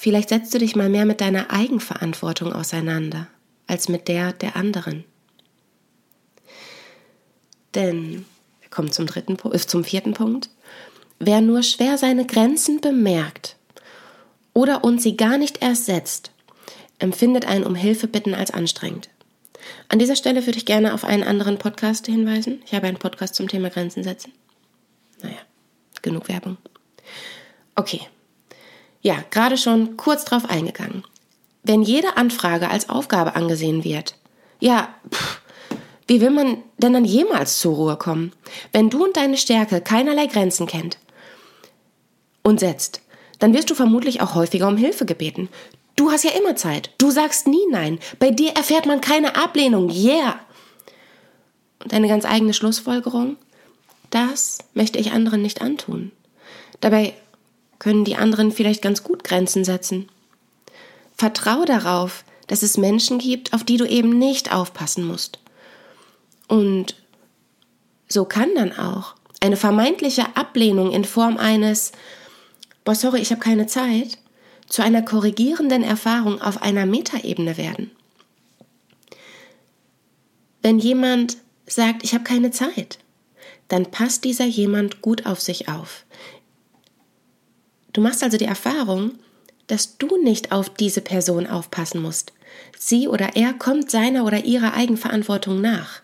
Vielleicht 0.00 0.28
setzt 0.28 0.54
du 0.54 0.58
dich 0.58 0.76
mal 0.76 0.88
mehr 0.88 1.04
mit 1.04 1.20
deiner 1.20 1.50
Eigenverantwortung 1.50 2.52
auseinander 2.52 3.26
als 3.66 3.88
mit 3.88 4.06
der 4.06 4.32
der 4.32 4.54
anderen. 4.54 5.02
Denn, 7.74 8.24
wir 8.60 8.70
kommen 8.70 8.92
zum, 8.92 9.06
dritten, 9.06 9.36
äh, 9.52 9.58
zum 9.58 9.82
vierten 9.82 10.14
Punkt, 10.14 10.50
wer 11.18 11.40
nur 11.40 11.64
schwer 11.64 11.98
seine 11.98 12.26
Grenzen 12.26 12.80
bemerkt 12.80 13.56
oder 14.54 14.84
uns 14.84 15.02
sie 15.02 15.16
gar 15.16 15.36
nicht 15.36 15.64
erst 15.64 15.86
setzt, 15.86 16.30
empfindet 17.00 17.46
ein 17.46 17.64
um 17.64 17.74
Hilfe 17.74 18.06
bitten 18.06 18.34
als 18.34 18.52
anstrengend. 18.52 19.08
An 19.88 19.98
dieser 19.98 20.14
Stelle 20.14 20.46
würde 20.46 20.58
ich 20.58 20.64
gerne 20.64 20.94
auf 20.94 21.02
einen 21.02 21.24
anderen 21.24 21.58
Podcast 21.58 22.06
hinweisen. 22.06 22.62
Ich 22.66 22.72
habe 22.72 22.86
einen 22.86 22.98
Podcast 22.98 23.34
zum 23.34 23.48
Thema 23.48 23.68
Grenzen 23.68 24.04
setzen. 24.04 24.32
Naja, 25.24 25.40
genug 26.02 26.28
Werbung. 26.28 26.56
Okay, 27.74 28.02
ja, 29.00 29.16
gerade 29.30 29.56
schon 29.56 29.96
kurz 29.96 30.24
drauf 30.24 30.48
eingegangen. 30.48 31.04
Wenn 31.62 31.82
jede 31.82 32.16
Anfrage 32.16 32.70
als 32.70 32.88
Aufgabe 32.88 33.36
angesehen 33.36 33.84
wird, 33.84 34.14
ja, 34.60 34.88
pff, 35.12 35.40
wie 36.06 36.20
will 36.20 36.30
man 36.30 36.62
denn 36.78 36.94
dann 36.94 37.04
jemals 37.04 37.60
zur 37.60 37.74
Ruhe 37.74 37.96
kommen, 37.96 38.32
wenn 38.72 38.90
du 38.90 39.04
und 39.04 39.16
deine 39.16 39.36
Stärke 39.36 39.80
keinerlei 39.80 40.26
Grenzen 40.26 40.66
kennt 40.66 40.98
und 42.42 42.60
setzt? 42.60 43.02
Dann 43.38 43.54
wirst 43.54 43.70
du 43.70 43.74
vermutlich 43.74 44.20
auch 44.20 44.34
häufiger 44.34 44.66
um 44.66 44.76
Hilfe 44.76 45.04
gebeten. 45.04 45.48
Du 45.96 46.10
hast 46.10 46.24
ja 46.24 46.30
immer 46.30 46.56
Zeit. 46.56 46.90
Du 46.98 47.10
sagst 47.10 47.46
nie 47.46 47.66
nein. 47.70 47.98
Bei 48.18 48.30
dir 48.30 48.52
erfährt 48.52 48.86
man 48.86 49.00
keine 49.00 49.36
Ablehnung. 49.36 49.90
Yeah. 49.90 50.40
Und 51.82 51.92
eine 51.92 52.08
ganz 52.08 52.24
eigene 52.24 52.54
Schlussfolgerung? 52.54 53.36
Das 54.10 54.58
möchte 54.74 54.98
ich 54.98 55.12
anderen 55.12 55.42
nicht 55.42 55.60
antun. 55.60 56.12
Dabei 56.80 57.14
können 57.78 58.04
die 58.04 58.16
anderen 58.16 58.52
vielleicht 58.52 58.82
ganz 58.82 59.02
gut 59.02 59.24
Grenzen 59.24 59.64
setzen. 59.64 60.08
Vertrau 61.16 61.64
darauf, 61.64 62.24
dass 62.46 62.62
es 62.62 62.76
Menschen 62.76 63.18
gibt, 63.18 63.52
auf 63.52 63.64
die 63.64 63.76
du 63.76 63.84
eben 63.84 64.18
nicht 64.18 64.52
aufpassen 64.52 65.04
musst. 65.04 65.38
Und 66.48 66.96
so 68.08 68.24
kann 68.24 68.54
dann 68.54 68.72
auch 68.72 69.14
eine 69.40 69.56
vermeintliche 69.56 70.36
Ablehnung 70.36 70.90
in 70.92 71.04
Form 71.04 71.36
eines, 71.36 71.92
boah, 72.84 72.94
sorry, 72.94 73.20
ich 73.20 73.30
habe 73.30 73.40
keine 73.40 73.66
Zeit, 73.66 74.18
zu 74.66 74.82
einer 74.82 75.02
korrigierenden 75.02 75.82
Erfahrung 75.82 76.40
auf 76.40 76.62
einer 76.62 76.86
Metaebene 76.86 77.56
werden. 77.56 77.90
Wenn 80.62 80.78
jemand 80.78 81.38
sagt, 81.66 82.02
ich 82.02 82.14
habe 82.14 82.24
keine 82.24 82.50
Zeit, 82.50 82.98
dann 83.68 83.90
passt 83.90 84.24
dieser 84.24 84.46
jemand 84.46 85.02
gut 85.02 85.26
auf 85.26 85.40
sich 85.40 85.68
auf. 85.68 86.04
Du 87.98 88.04
machst 88.04 88.22
also 88.22 88.36
die 88.36 88.44
Erfahrung, 88.44 89.18
dass 89.66 89.98
du 89.98 90.22
nicht 90.22 90.52
auf 90.52 90.70
diese 90.70 91.00
Person 91.00 91.48
aufpassen 91.48 92.00
musst. 92.00 92.32
Sie 92.78 93.08
oder 93.08 93.34
er 93.34 93.54
kommt 93.54 93.90
seiner 93.90 94.24
oder 94.24 94.44
ihrer 94.44 94.74
Eigenverantwortung 94.74 95.60
nach. 95.60 96.02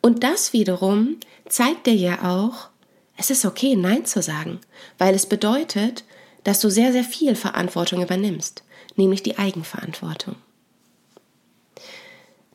Und 0.00 0.22
das 0.22 0.52
wiederum 0.52 1.16
zeigt 1.48 1.88
dir 1.88 1.96
ja 1.96 2.22
auch, 2.22 2.68
es 3.16 3.30
ist 3.30 3.44
okay, 3.44 3.74
Nein 3.74 4.04
zu 4.04 4.22
sagen, 4.22 4.60
weil 4.96 5.12
es 5.12 5.26
bedeutet, 5.26 6.04
dass 6.44 6.60
du 6.60 6.70
sehr, 6.70 6.92
sehr 6.92 7.02
viel 7.02 7.34
Verantwortung 7.34 8.00
übernimmst, 8.00 8.62
nämlich 8.94 9.24
die 9.24 9.38
Eigenverantwortung. 9.38 10.36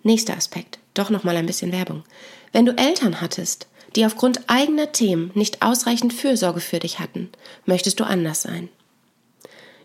Nächster 0.04 0.38
Aspekt, 0.38 0.80
doch 0.94 1.10
nochmal 1.10 1.36
ein 1.36 1.48
bisschen 1.48 1.74
Werbung. 1.74 2.06
Wenn 2.54 2.66
du 2.66 2.72
Eltern 2.78 3.20
hattest, 3.20 3.68
die 3.96 4.06
aufgrund 4.06 4.42
eigener 4.48 4.92
Themen 4.92 5.32
nicht 5.36 5.62
ausreichend 5.62 6.14
Fürsorge 6.14 6.60
für 6.60 6.80
dich 6.80 7.00
hatten, 7.00 7.30
möchtest 7.66 8.00
du 8.00 8.04
anders 8.04 8.42
sein. 8.42 8.70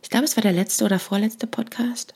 Ich 0.03 0.11
glaube, 0.11 0.25
es 0.25 0.37
war 0.37 0.43
der 0.43 0.53
letzte 0.53 0.85
oder 0.85 0.99
vorletzte 0.99 1.47
Podcast, 1.47 2.15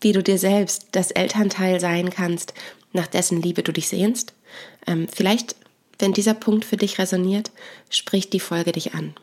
wie 0.00 0.12
du 0.12 0.22
dir 0.22 0.38
selbst 0.38 0.88
das 0.92 1.10
Elternteil 1.10 1.80
sein 1.80 2.10
kannst, 2.10 2.54
nach 2.92 3.06
dessen 3.06 3.40
Liebe 3.40 3.62
du 3.62 3.72
dich 3.72 3.88
sehnst. 3.88 4.32
Ähm, 4.86 5.08
vielleicht, 5.12 5.56
wenn 5.98 6.12
dieser 6.12 6.34
Punkt 6.34 6.64
für 6.64 6.76
dich 6.76 6.98
resoniert, 6.98 7.50
spricht 7.90 8.32
die 8.32 8.40
Folge 8.40 8.72
dich 8.72 8.94
an. 8.94 9.14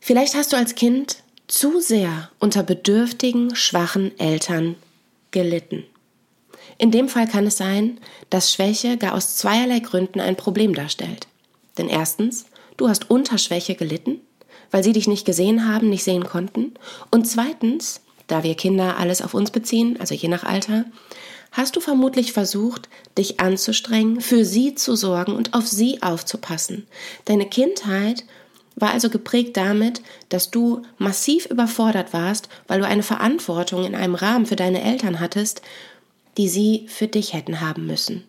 Vielleicht 0.00 0.34
hast 0.34 0.52
du 0.52 0.56
als 0.56 0.74
Kind 0.74 1.18
zu 1.48 1.80
sehr 1.80 2.30
unter 2.38 2.62
bedürftigen, 2.62 3.54
schwachen 3.54 4.18
Eltern 4.18 4.76
gelitten. 5.30 5.84
In 6.78 6.90
dem 6.90 7.08
Fall 7.08 7.26
kann 7.26 7.46
es 7.46 7.56
sein, 7.56 7.98
dass 8.30 8.52
Schwäche 8.52 8.96
gar 8.96 9.14
aus 9.14 9.36
zweierlei 9.36 9.80
Gründen 9.80 10.20
ein 10.20 10.36
Problem 10.36 10.74
darstellt. 10.74 11.26
Denn 11.78 11.88
erstens, 11.88 12.46
du 12.76 12.88
hast 12.88 13.10
unter 13.10 13.38
Schwäche 13.38 13.74
gelitten, 13.74 14.20
weil 14.70 14.84
sie 14.84 14.92
dich 14.92 15.08
nicht 15.08 15.24
gesehen 15.24 15.68
haben, 15.68 15.88
nicht 15.88 16.04
sehen 16.04 16.24
konnten. 16.24 16.74
Und 17.10 17.26
zweitens, 17.26 18.00
da 18.26 18.42
wir 18.42 18.54
Kinder 18.54 18.96
alles 18.98 19.22
auf 19.22 19.34
uns 19.34 19.50
beziehen, 19.50 19.96
also 20.00 20.14
je 20.14 20.28
nach 20.28 20.44
Alter, 20.44 20.84
hast 21.52 21.76
du 21.76 21.80
vermutlich 21.80 22.32
versucht, 22.32 22.88
dich 23.16 23.40
anzustrengen, 23.40 24.20
für 24.20 24.44
sie 24.44 24.74
zu 24.74 24.96
sorgen 24.96 25.34
und 25.34 25.54
auf 25.54 25.66
sie 25.66 26.02
aufzupassen. 26.02 26.86
Deine 27.24 27.48
Kindheit 27.48 28.24
war 28.74 28.92
also 28.92 29.08
geprägt 29.08 29.56
damit, 29.56 30.02
dass 30.28 30.50
du 30.50 30.82
massiv 30.98 31.46
überfordert 31.46 32.12
warst, 32.12 32.48
weil 32.68 32.80
du 32.80 32.86
eine 32.86 33.02
Verantwortung 33.02 33.84
in 33.84 33.94
einem 33.94 34.14
Rahmen 34.14 34.44
für 34.44 34.56
deine 34.56 34.82
Eltern 34.82 35.18
hattest, 35.18 35.62
die 36.36 36.48
sie 36.48 36.86
für 36.88 37.08
dich 37.08 37.32
hätten 37.32 37.60
haben 37.60 37.86
müssen. 37.86 38.24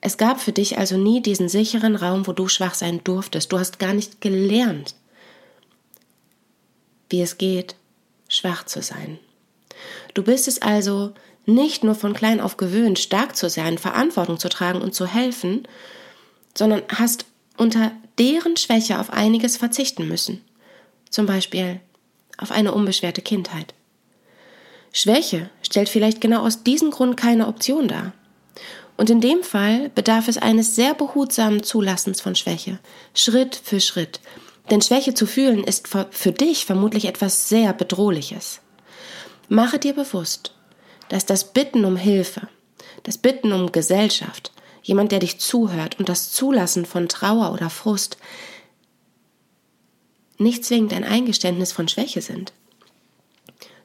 Es 0.00 0.16
gab 0.16 0.40
für 0.40 0.52
dich 0.52 0.78
also 0.78 0.96
nie 0.96 1.22
diesen 1.22 1.48
sicheren 1.48 1.94
Raum, 1.94 2.26
wo 2.26 2.32
du 2.32 2.48
schwach 2.48 2.74
sein 2.74 3.02
durftest. 3.04 3.52
Du 3.52 3.58
hast 3.58 3.78
gar 3.78 3.94
nicht 3.94 4.20
gelernt, 4.20 4.96
wie 7.08 7.20
es 7.20 7.38
geht, 7.38 7.76
schwach 8.28 8.66
zu 8.66 8.82
sein. 8.82 9.18
Du 10.14 10.22
bist 10.22 10.48
es 10.48 10.60
also 10.60 11.12
nicht 11.46 11.84
nur 11.84 11.94
von 11.94 12.14
klein 12.14 12.40
auf 12.40 12.56
gewöhnt, 12.56 12.98
stark 12.98 13.36
zu 13.36 13.48
sein, 13.48 13.78
Verantwortung 13.78 14.38
zu 14.38 14.48
tragen 14.48 14.80
und 14.80 14.94
zu 14.94 15.06
helfen, 15.06 15.66
sondern 16.56 16.82
hast 16.88 17.26
unter 17.56 17.92
deren 18.18 18.56
Schwäche 18.56 18.98
auf 18.98 19.10
einiges 19.10 19.56
verzichten 19.56 20.08
müssen. 20.08 20.42
Zum 21.10 21.26
Beispiel 21.26 21.80
auf 22.38 22.50
eine 22.50 22.72
unbeschwerte 22.72 23.22
Kindheit. 23.22 23.74
Schwäche 24.92 25.50
stellt 25.62 25.88
vielleicht 25.88 26.20
genau 26.20 26.44
aus 26.44 26.62
diesem 26.62 26.90
Grund 26.90 27.16
keine 27.16 27.48
Option 27.48 27.88
dar. 27.88 28.12
Und 28.96 29.08
in 29.08 29.22
dem 29.22 29.42
Fall 29.42 29.88
bedarf 29.88 30.28
es 30.28 30.36
eines 30.36 30.76
sehr 30.76 30.94
behutsamen 30.94 31.62
Zulassens 31.62 32.20
von 32.20 32.36
Schwäche, 32.36 32.78
Schritt 33.14 33.56
für 33.56 33.80
Schritt. 33.80 34.20
Denn 34.70 34.82
Schwäche 34.82 35.14
zu 35.14 35.26
fühlen 35.26 35.64
ist 35.64 35.88
für 35.88 36.32
dich 36.32 36.66
vermutlich 36.66 37.06
etwas 37.06 37.48
sehr 37.48 37.72
Bedrohliches. 37.72 38.60
Mache 39.48 39.78
dir 39.78 39.94
bewusst, 39.94 40.54
dass 41.08 41.26
das 41.26 41.52
Bitten 41.52 41.84
um 41.84 41.96
Hilfe, 41.96 42.48
das 43.02 43.18
Bitten 43.18 43.52
um 43.52 43.72
Gesellschaft, 43.72 44.52
jemand, 44.82 45.10
der 45.10 45.18
dich 45.18 45.38
zuhört 45.40 45.98
und 45.98 46.08
das 46.08 46.32
Zulassen 46.32 46.86
von 46.86 47.08
Trauer 47.08 47.52
oder 47.52 47.70
Frust 47.70 48.18
nicht 50.38 50.64
zwingend 50.64 50.92
ein 50.92 51.04
Eingeständnis 51.04 51.72
von 51.72 51.88
Schwäche 51.88 52.20
sind, 52.20 52.52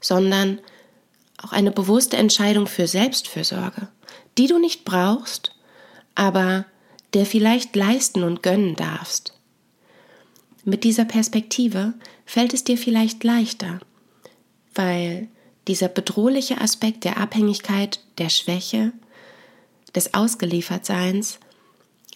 sondern 0.01 0.59
auch 1.41 1.51
eine 1.51 1.71
bewusste 1.71 2.17
Entscheidung 2.17 2.67
für 2.67 2.87
Selbstfürsorge, 2.87 3.87
die 4.37 4.47
du 4.47 4.59
nicht 4.59 4.85
brauchst, 4.85 5.55
aber 6.15 6.65
der 7.13 7.25
vielleicht 7.25 7.75
leisten 7.75 8.23
und 8.23 8.43
gönnen 8.43 8.75
darfst. 8.75 9.33
Mit 10.63 10.83
dieser 10.83 11.05
Perspektive 11.05 11.93
fällt 12.25 12.53
es 12.53 12.63
dir 12.63 12.77
vielleicht 12.77 13.23
leichter, 13.23 13.79
weil 14.73 15.29
dieser 15.67 15.87
bedrohliche 15.87 16.59
Aspekt 16.59 17.03
der 17.03 17.17
Abhängigkeit, 17.17 18.01
der 18.17 18.29
Schwäche, 18.29 18.91
des 19.95 20.13
Ausgeliefertseins 20.13 21.39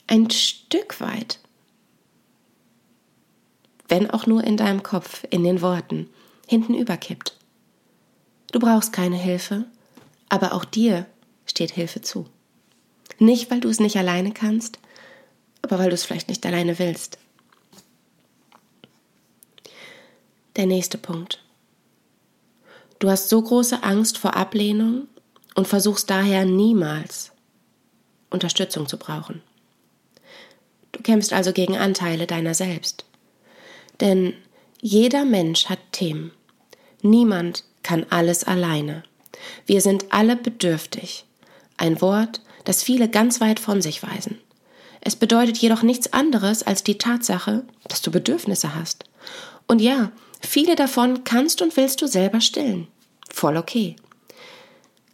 ein 0.07 0.29
Stück 0.29 0.99
weit, 0.99 1.39
wenn 3.87 4.09
auch 4.09 4.25
nur 4.25 4.43
in 4.43 4.57
deinem 4.57 4.83
Kopf, 4.83 5.23
in 5.29 5.43
den 5.43 5.61
Worten, 5.61 6.09
hinten 6.47 6.73
überkippt. 6.73 7.37
Du 8.51 8.59
brauchst 8.59 8.93
keine 8.93 9.15
Hilfe, 9.15 9.65
aber 10.29 10.53
auch 10.53 10.65
dir 10.65 11.05
steht 11.45 11.71
Hilfe 11.71 12.01
zu. 12.01 12.27
Nicht, 13.19 13.51
weil 13.51 13.59
du 13.59 13.69
es 13.69 13.79
nicht 13.79 13.97
alleine 13.97 14.31
kannst, 14.31 14.79
aber 15.61 15.79
weil 15.79 15.89
du 15.89 15.95
es 15.95 16.03
vielleicht 16.03 16.29
nicht 16.29 16.45
alleine 16.45 16.79
willst. 16.79 17.17
Der 20.55 20.65
nächste 20.65 20.97
Punkt. 20.97 21.43
Du 22.99 23.09
hast 23.09 23.29
so 23.29 23.41
große 23.41 23.83
Angst 23.83 24.17
vor 24.17 24.35
Ablehnung 24.35 25.07
und 25.55 25.67
versuchst 25.67 26.09
daher 26.09 26.45
niemals 26.45 27.31
Unterstützung 28.29 28.87
zu 28.87 28.97
brauchen. 28.97 29.41
Du 30.91 31.01
kämpfst 31.01 31.33
also 31.33 31.53
gegen 31.53 31.77
Anteile 31.77 32.27
deiner 32.27 32.53
selbst. 32.53 33.05
Denn 34.01 34.33
jeder 34.81 35.25
Mensch 35.25 35.67
hat 35.67 35.79
Themen. 35.91 36.31
Niemand 37.01 37.63
kann 37.83 38.05
alles 38.09 38.43
alleine. 38.43 39.03
Wir 39.65 39.81
sind 39.81 40.05
alle 40.11 40.35
bedürftig. 40.35 41.25
Ein 41.77 42.01
Wort, 42.01 42.41
das 42.63 42.83
viele 42.83 43.09
ganz 43.09 43.41
weit 43.41 43.59
von 43.59 43.81
sich 43.81 44.03
weisen. 44.03 44.37
Es 45.01 45.15
bedeutet 45.15 45.57
jedoch 45.57 45.81
nichts 45.81 46.13
anderes 46.13 46.61
als 46.61 46.83
die 46.83 46.97
Tatsache, 46.97 47.63
dass 47.87 48.01
du 48.01 48.11
Bedürfnisse 48.11 48.75
hast. 48.75 49.05
Und 49.67 49.81
ja, 49.81 50.11
viele 50.41 50.75
davon 50.75 51.23
kannst 51.23 51.61
und 51.61 51.75
willst 51.75 52.01
du 52.01 52.07
selber 52.07 52.39
stillen. 52.39 52.87
Voll 53.29 53.57
okay. 53.57 53.95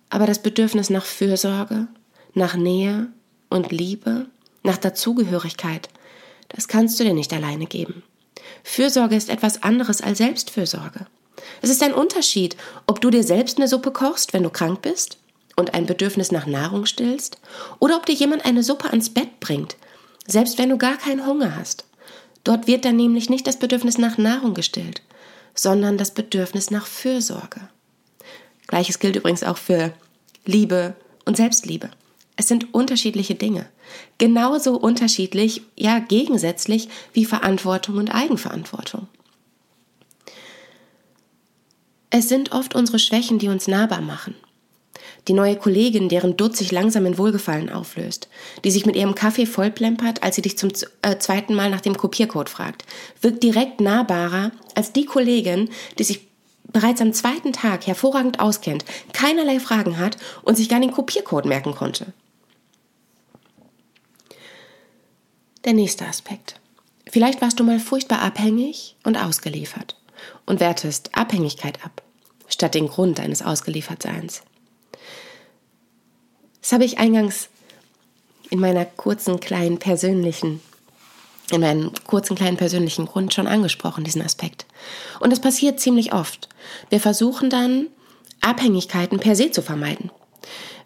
Aber 0.10 0.26
das 0.26 0.42
Bedürfnis 0.42 0.90
nach 0.90 1.06
Fürsorge, 1.06 1.88
nach 2.34 2.56
Nähe 2.56 3.08
und 3.50 3.72
Liebe, 3.72 4.28
nach 4.64 4.78
Dazugehörigkeit, 4.78 5.90
das 6.50 6.68
kannst 6.68 7.00
du 7.00 7.04
dir 7.04 7.14
nicht 7.14 7.32
alleine 7.34 7.66
geben. 7.66 8.04
Fürsorge 8.64 9.16
ist 9.16 9.30
etwas 9.30 9.64
anderes 9.64 10.02
als 10.02 10.18
Selbstfürsorge. 10.18 11.08
Es 11.62 11.70
ist 11.70 11.84
ein 11.84 11.94
Unterschied, 11.94 12.56
ob 12.86 13.02
du 13.02 13.10
dir 13.10 13.24
selbst 13.24 13.58
eine 13.58 13.68
Suppe 13.68 13.92
kochst, 13.92 14.34
wenn 14.34 14.44
du 14.44 14.50
krank 14.50 14.82
bist 14.82 15.18
und 15.56 15.74
ein 15.74 15.86
Bedürfnis 15.86 16.32
nach 16.32 16.46
Nahrung 16.46 16.86
stillst, 16.86 17.40
oder 17.80 17.98
ob 17.98 18.06
dir 18.06 18.16
jemand 18.16 18.46
eine 18.46 18.64
Suppe 18.64 18.90
ans 18.90 19.10
Bett 19.10 19.40
bringt, 19.40 19.76
selbst 20.26 20.58
wenn 20.58 20.70
du 20.70 20.78
gar 20.78 20.98
keinen 20.98 21.26
Hunger 21.26 21.56
hast. 21.56 21.86
Dort 22.44 22.68
wird 22.68 22.86
dann 22.86 22.96
nämlich 22.96 23.30
nicht 23.30 23.46
das 23.46 23.58
Bedürfnis 23.58 23.98
nach 23.98 24.18
Nahrung 24.18 24.54
gestillt, 24.54 25.02
sondern 25.54 25.98
das 25.98 26.12
Bedürfnis 26.12 26.72
nach 26.72 26.86
Fürsorge. 26.86 27.62
Gleiches 28.68 29.00
gilt 29.00 29.16
übrigens 29.16 29.44
auch 29.44 29.58
für 29.58 29.94
Liebe 30.46 30.96
und 31.26 31.38
Selbstliebe. 31.38 31.90
Es 32.36 32.48
sind 32.48 32.74
unterschiedliche 32.74 33.36
Dinge. 33.36 33.68
Genauso 34.18 34.78
unterschiedlich, 34.78 35.64
ja 35.76 36.00
gegensätzlich 36.00 36.88
wie 37.14 37.26
Verantwortung 37.26 37.98
und 37.98 38.14
Eigenverantwortung. 38.14 39.08
Es 42.18 42.30
sind 42.30 42.52
oft 42.52 42.74
unsere 42.74 42.98
Schwächen, 42.98 43.38
die 43.38 43.48
uns 43.48 43.68
nahbar 43.68 44.02
machen. 44.02 44.34
Die 45.28 45.34
neue 45.34 45.56
Kollegin, 45.56 46.10
deren 46.10 46.36
Dutt 46.36 46.58
sich 46.58 46.72
langsam 46.72 47.06
in 47.06 47.20
Wohlgefallen 47.20 47.70
auflöst, 47.70 48.28
die 48.64 48.72
sich 48.72 48.88
mit 48.88 48.96
ihrem 48.96 49.14
Kaffee 49.14 49.46
vollplempert, 49.46 50.24
als 50.24 50.36
sie 50.36 50.42
dich 50.42 50.58
zum 50.58 50.72
äh, 51.04 51.20
zweiten 51.20 51.54
Mal 51.54 51.70
nach 51.70 51.82
dem 51.82 51.96
Kopiercode 51.96 52.50
fragt, 52.50 52.86
wirkt 53.22 53.44
direkt 53.44 53.82
nahbarer 53.82 54.52
als 54.74 54.94
die 54.94 55.06
Kollegin, 55.06 55.70
die 56.00 56.04
sich 56.06 56.28
bereits 56.64 57.02
am 57.02 57.14
zweiten 57.14 57.54
Tag 57.54 57.86
hervorragend 57.86 58.40
auskennt, 58.40 58.84
keinerlei 59.14 59.60
Fragen 59.60 60.00
hat 60.00 60.18
und 60.42 60.58
sich 60.58 60.70
gar 60.70 60.80
den 60.80 60.92
Kopiercode 60.92 61.46
merken 61.46 61.76
konnte. 61.76 62.14
Der 65.66 65.74
nächste 65.74 66.08
Aspekt. 66.08 66.60
Vielleicht 67.12 67.44
warst 67.44 67.60
du 67.60 67.64
mal 67.64 67.80
furchtbar 67.80 68.24
abhängig 68.24 68.96
und 69.04 69.18
ausgeliefert 69.18 69.96
und 70.48 70.60
wertest 70.60 71.12
Abhängigkeit 71.14 71.86
ab, 71.86 72.02
statt 72.48 72.76
den 72.76 72.88
Grund 72.88 73.20
deines 73.20 73.42
Ausgeliefertseins. 73.42 74.44
Das 76.62 76.72
habe 76.72 76.86
ich 76.86 77.00
eingangs 77.00 77.50
in 78.50 78.60
meiner 78.60 78.86
kurzen 78.86 79.40
kleinen 79.40 79.78
persönlichen 79.78 80.62
in 81.52 81.62
meinem 81.62 81.92
kurzen 82.06 82.36
kleinen 82.36 82.58
persönlichen 82.58 83.06
Grund 83.06 83.34
schon 83.34 83.48
angesprochen, 83.48 84.04
diesen 84.04 84.22
Aspekt. 84.22 84.66
Und 85.20 85.32
das 85.32 85.40
passiert 85.40 85.80
ziemlich 85.80 86.14
oft. 86.14 86.50
Wir 86.90 87.00
versuchen 87.00 87.50
dann, 87.50 87.88
Abhängigkeiten 88.42 89.20
per 89.20 89.36
se 89.36 89.52
zu 89.52 89.62
vermeiden, 89.62 90.12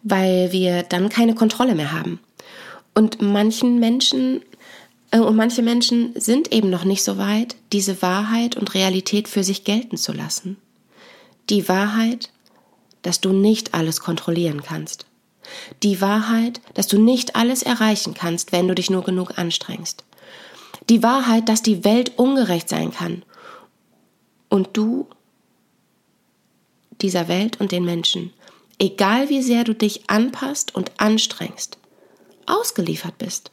weil 0.03 0.51
wir 0.51 0.83
dann 0.83 1.09
keine 1.09 1.35
Kontrolle 1.35 1.75
mehr 1.75 1.91
haben. 1.91 2.19
Und 2.93 3.21
manchen 3.21 3.79
Menschen 3.79 4.41
äh, 5.11 5.19
und 5.19 5.35
manche 5.35 5.61
Menschen 5.61 6.13
sind 6.15 6.51
eben 6.53 6.69
noch 6.69 6.85
nicht 6.85 7.03
so 7.03 7.17
weit, 7.17 7.55
diese 7.71 8.01
Wahrheit 8.01 8.55
und 8.55 8.73
Realität 8.73 9.27
für 9.27 9.43
sich 9.43 9.63
gelten 9.63 9.97
zu 9.97 10.13
lassen. 10.13 10.57
Die 11.51 11.67
Wahrheit, 11.67 12.29
dass 13.01 13.19
du 13.19 13.33
nicht 13.33 13.73
alles 13.73 13.99
kontrollieren 13.99 14.63
kannst. 14.63 15.05
Die 15.83 15.99
Wahrheit, 15.99 16.61
dass 16.75 16.87
du 16.87 16.97
nicht 16.97 17.35
alles 17.35 17.61
erreichen 17.61 18.13
kannst, 18.13 18.53
wenn 18.53 18.69
du 18.69 18.73
dich 18.73 18.89
nur 18.89 19.03
genug 19.03 19.37
anstrengst. 19.37 20.05
Die 20.89 21.03
Wahrheit, 21.03 21.49
dass 21.49 21.61
die 21.61 21.83
Welt 21.83 22.17
ungerecht 22.17 22.69
sein 22.69 22.91
kann. 22.91 23.23
Und 24.47 24.69
du 24.77 25.07
dieser 27.01 27.27
Welt 27.27 27.59
und 27.59 27.73
den 27.73 27.83
Menschen, 27.83 28.31
egal 28.79 29.27
wie 29.27 29.41
sehr 29.41 29.65
du 29.65 29.75
dich 29.75 30.09
anpasst 30.09 30.73
und 30.73 31.01
anstrengst, 31.01 31.77
ausgeliefert 32.45 33.17
bist. 33.17 33.51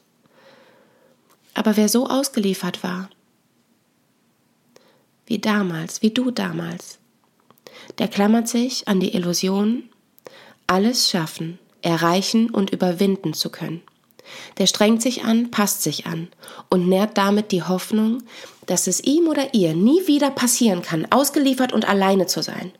Aber 1.53 1.75
wer 1.75 1.89
so 1.89 2.07
ausgeliefert 2.07 2.81
war, 2.81 3.09
wie 5.25 5.39
damals, 5.39 6.01
wie 6.01 6.11
du 6.11 6.31
damals, 6.31 6.98
der 7.97 8.07
klammert 8.07 8.47
sich 8.47 8.87
an 8.87 8.99
die 8.99 9.13
Illusion, 9.13 9.89
alles 10.67 11.09
schaffen, 11.09 11.59
erreichen 11.81 12.49
und 12.49 12.69
überwinden 12.69 13.33
zu 13.33 13.49
können. 13.49 13.81
Der 14.59 14.67
strengt 14.67 15.01
sich 15.01 15.23
an, 15.23 15.49
passt 15.49 15.81
sich 15.81 16.05
an 16.05 16.27
und 16.69 16.87
nährt 16.87 17.17
damit 17.17 17.51
die 17.51 17.63
Hoffnung, 17.63 18.21
dass 18.67 18.85
es 18.85 19.03
ihm 19.03 19.27
oder 19.27 19.53
ihr 19.53 19.73
nie 19.73 20.05
wieder 20.05 20.29
passieren 20.29 20.83
kann, 20.83 21.11
ausgeliefert 21.11 21.73
und 21.73 21.89
alleine 21.89 22.27
zu 22.27 22.43
sein. 22.43 22.71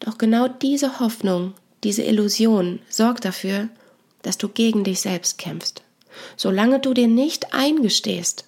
Doch 0.00 0.18
genau 0.18 0.48
diese 0.48 0.98
Hoffnung, 0.98 1.54
diese 1.84 2.02
Illusion 2.02 2.80
sorgt 2.88 3.24
dafür, 3.24 3.68
dass 4.22 4.36
du 4.36 4.48
gegen 4.48 4.82
dich 4.82 5.00
selbst 5.00 5.38
kämpfst 5.38 5.82
solange 6.36 6.80
du 6.80 6.94
dir 6.94 7.08
nicht 7.08 7.54
eingestehst, 7.54 8.44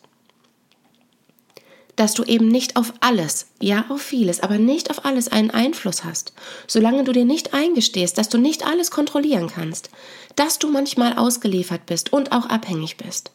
dass 1.97 2.15
du 2.15 2.25
eben 2.25 2.49
nicht 2.49 2.77
auf 2.77 2.93
alles, 3.01 3.47
ja 3.61 3.85
auf 3.89 4.03
vieles, 4.03 4.41
aber 4.41 4.59
nicht 4.59 4.91
auf 4.91 5.05
alles 5.05 5.29
einen 5.29 5.51
Einfluss 5.51 6.05
hast, 6.05 6.33
solange 6.67 7.05
du 7.05 7.13
dir 7.13 7.25
nicht 7.25 7.55
eingestehst, 7.55 8.19
dass 8.19 8.29
du 8.29 8.39
nicht 8.39 8.67
alles 8.67 8.91
kontrollieren 8.91 9.49
kannst, 9.49 9.91
dass 10.37 10.59
du 10.59 10.69
manchmal 10.71 11.17
ausgeliefert 11.17 11.87
bist 11.87 12.13
und 12.13 12.33
auch 12.33 12.47
abhängig 12.47 12.97
bist. 12.97 13.31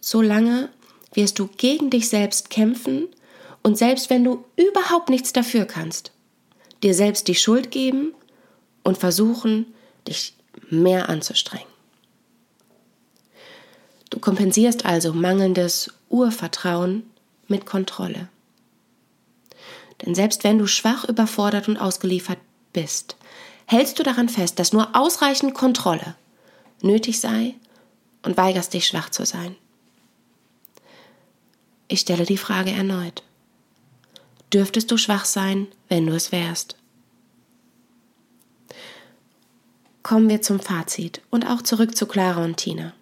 Solange 0.00 0.70
wirst 1.12 1.38
du 1.38 1.48
gegen 1.56 1.90
dich 1.90 2.08
selbst 2.08 2.50
kämpfen 2.50 3.08
und 3.62 3.76
selbst 3.76 4.08
wenn 4.10 4.24
du 4.24 4.44
überhaupt 4.56 5.10
nichts 5.10 5.32
dafür 5.32 5.64
kannst, 5.64 6.12
dir 6.82 6.94
selbst 6.94 7.28
die 7.28 7.34
Schuld 7.34 7.70
geben 7.70 8.14
und 8.84 8.98
versuchen, 8.98 9.66
dich 10.06 10.34
mehr 10.70 11.08
anzustrengen. 11.08 11.66
Du 14.08 14.18
kompensierst 14.18 14.86
also 14.86 15.12
mangelndes 15.12 15.92
Urvertrauen 16.10 17.04
mit 17.48 17.64
Kontrolle. 17.64 18.28
Denn 20.04 20.14
selbst 20.14 20.44
wenn 20.44 20.58
du 20.58 20.66
schwach, 20.66 21.04
überfordert 21.04 21.68
und 21.68 21.78
ausgeliefert 21.78 22.38
bist, 22.72 23.16
hältst 23.66 23.98
du 23.98 24.02
daran 24.02 24.28
fest, 24.28 24.58
dass 24.58 24.72
nur 24.72 24.94
ausreichend 24.94 25.54
Kontrolle 25.54 26.14
nötig 26.82 27.20
sei 27.20 27.54
und 28.22 28.36
weigerst 28.36 28.74
dich 28.74 28.86
schwach 28.86 29.10
zu 29.10 29.24
sein. 29.24 29.56
Ich 31.88 32.00
stelle 32.00 32.24
die 32.24 32.38
Frage 32.38 32.70
erneut. 32.70 33.22
Dürftest 34.52 34.90
du 34.90 34.96
schwach 34.96 35.24
sein, 35.24 35.68
wenn 35.88 36.06
du 36.06 36.14
es 36.14 36.32
wärst? 36.32 36.76
Kommen 40.02 40.28
wir 40.28 40.42
zum 40.42 40.60
Fazit 40.60 41.20
und 41.30 41.46
auch 41.46 41.62
zurück 41.62 41.96
zu 41.96 42.06
Clara 42.06 42.44
und 42.44 42.56
Tina. 42.56 42.94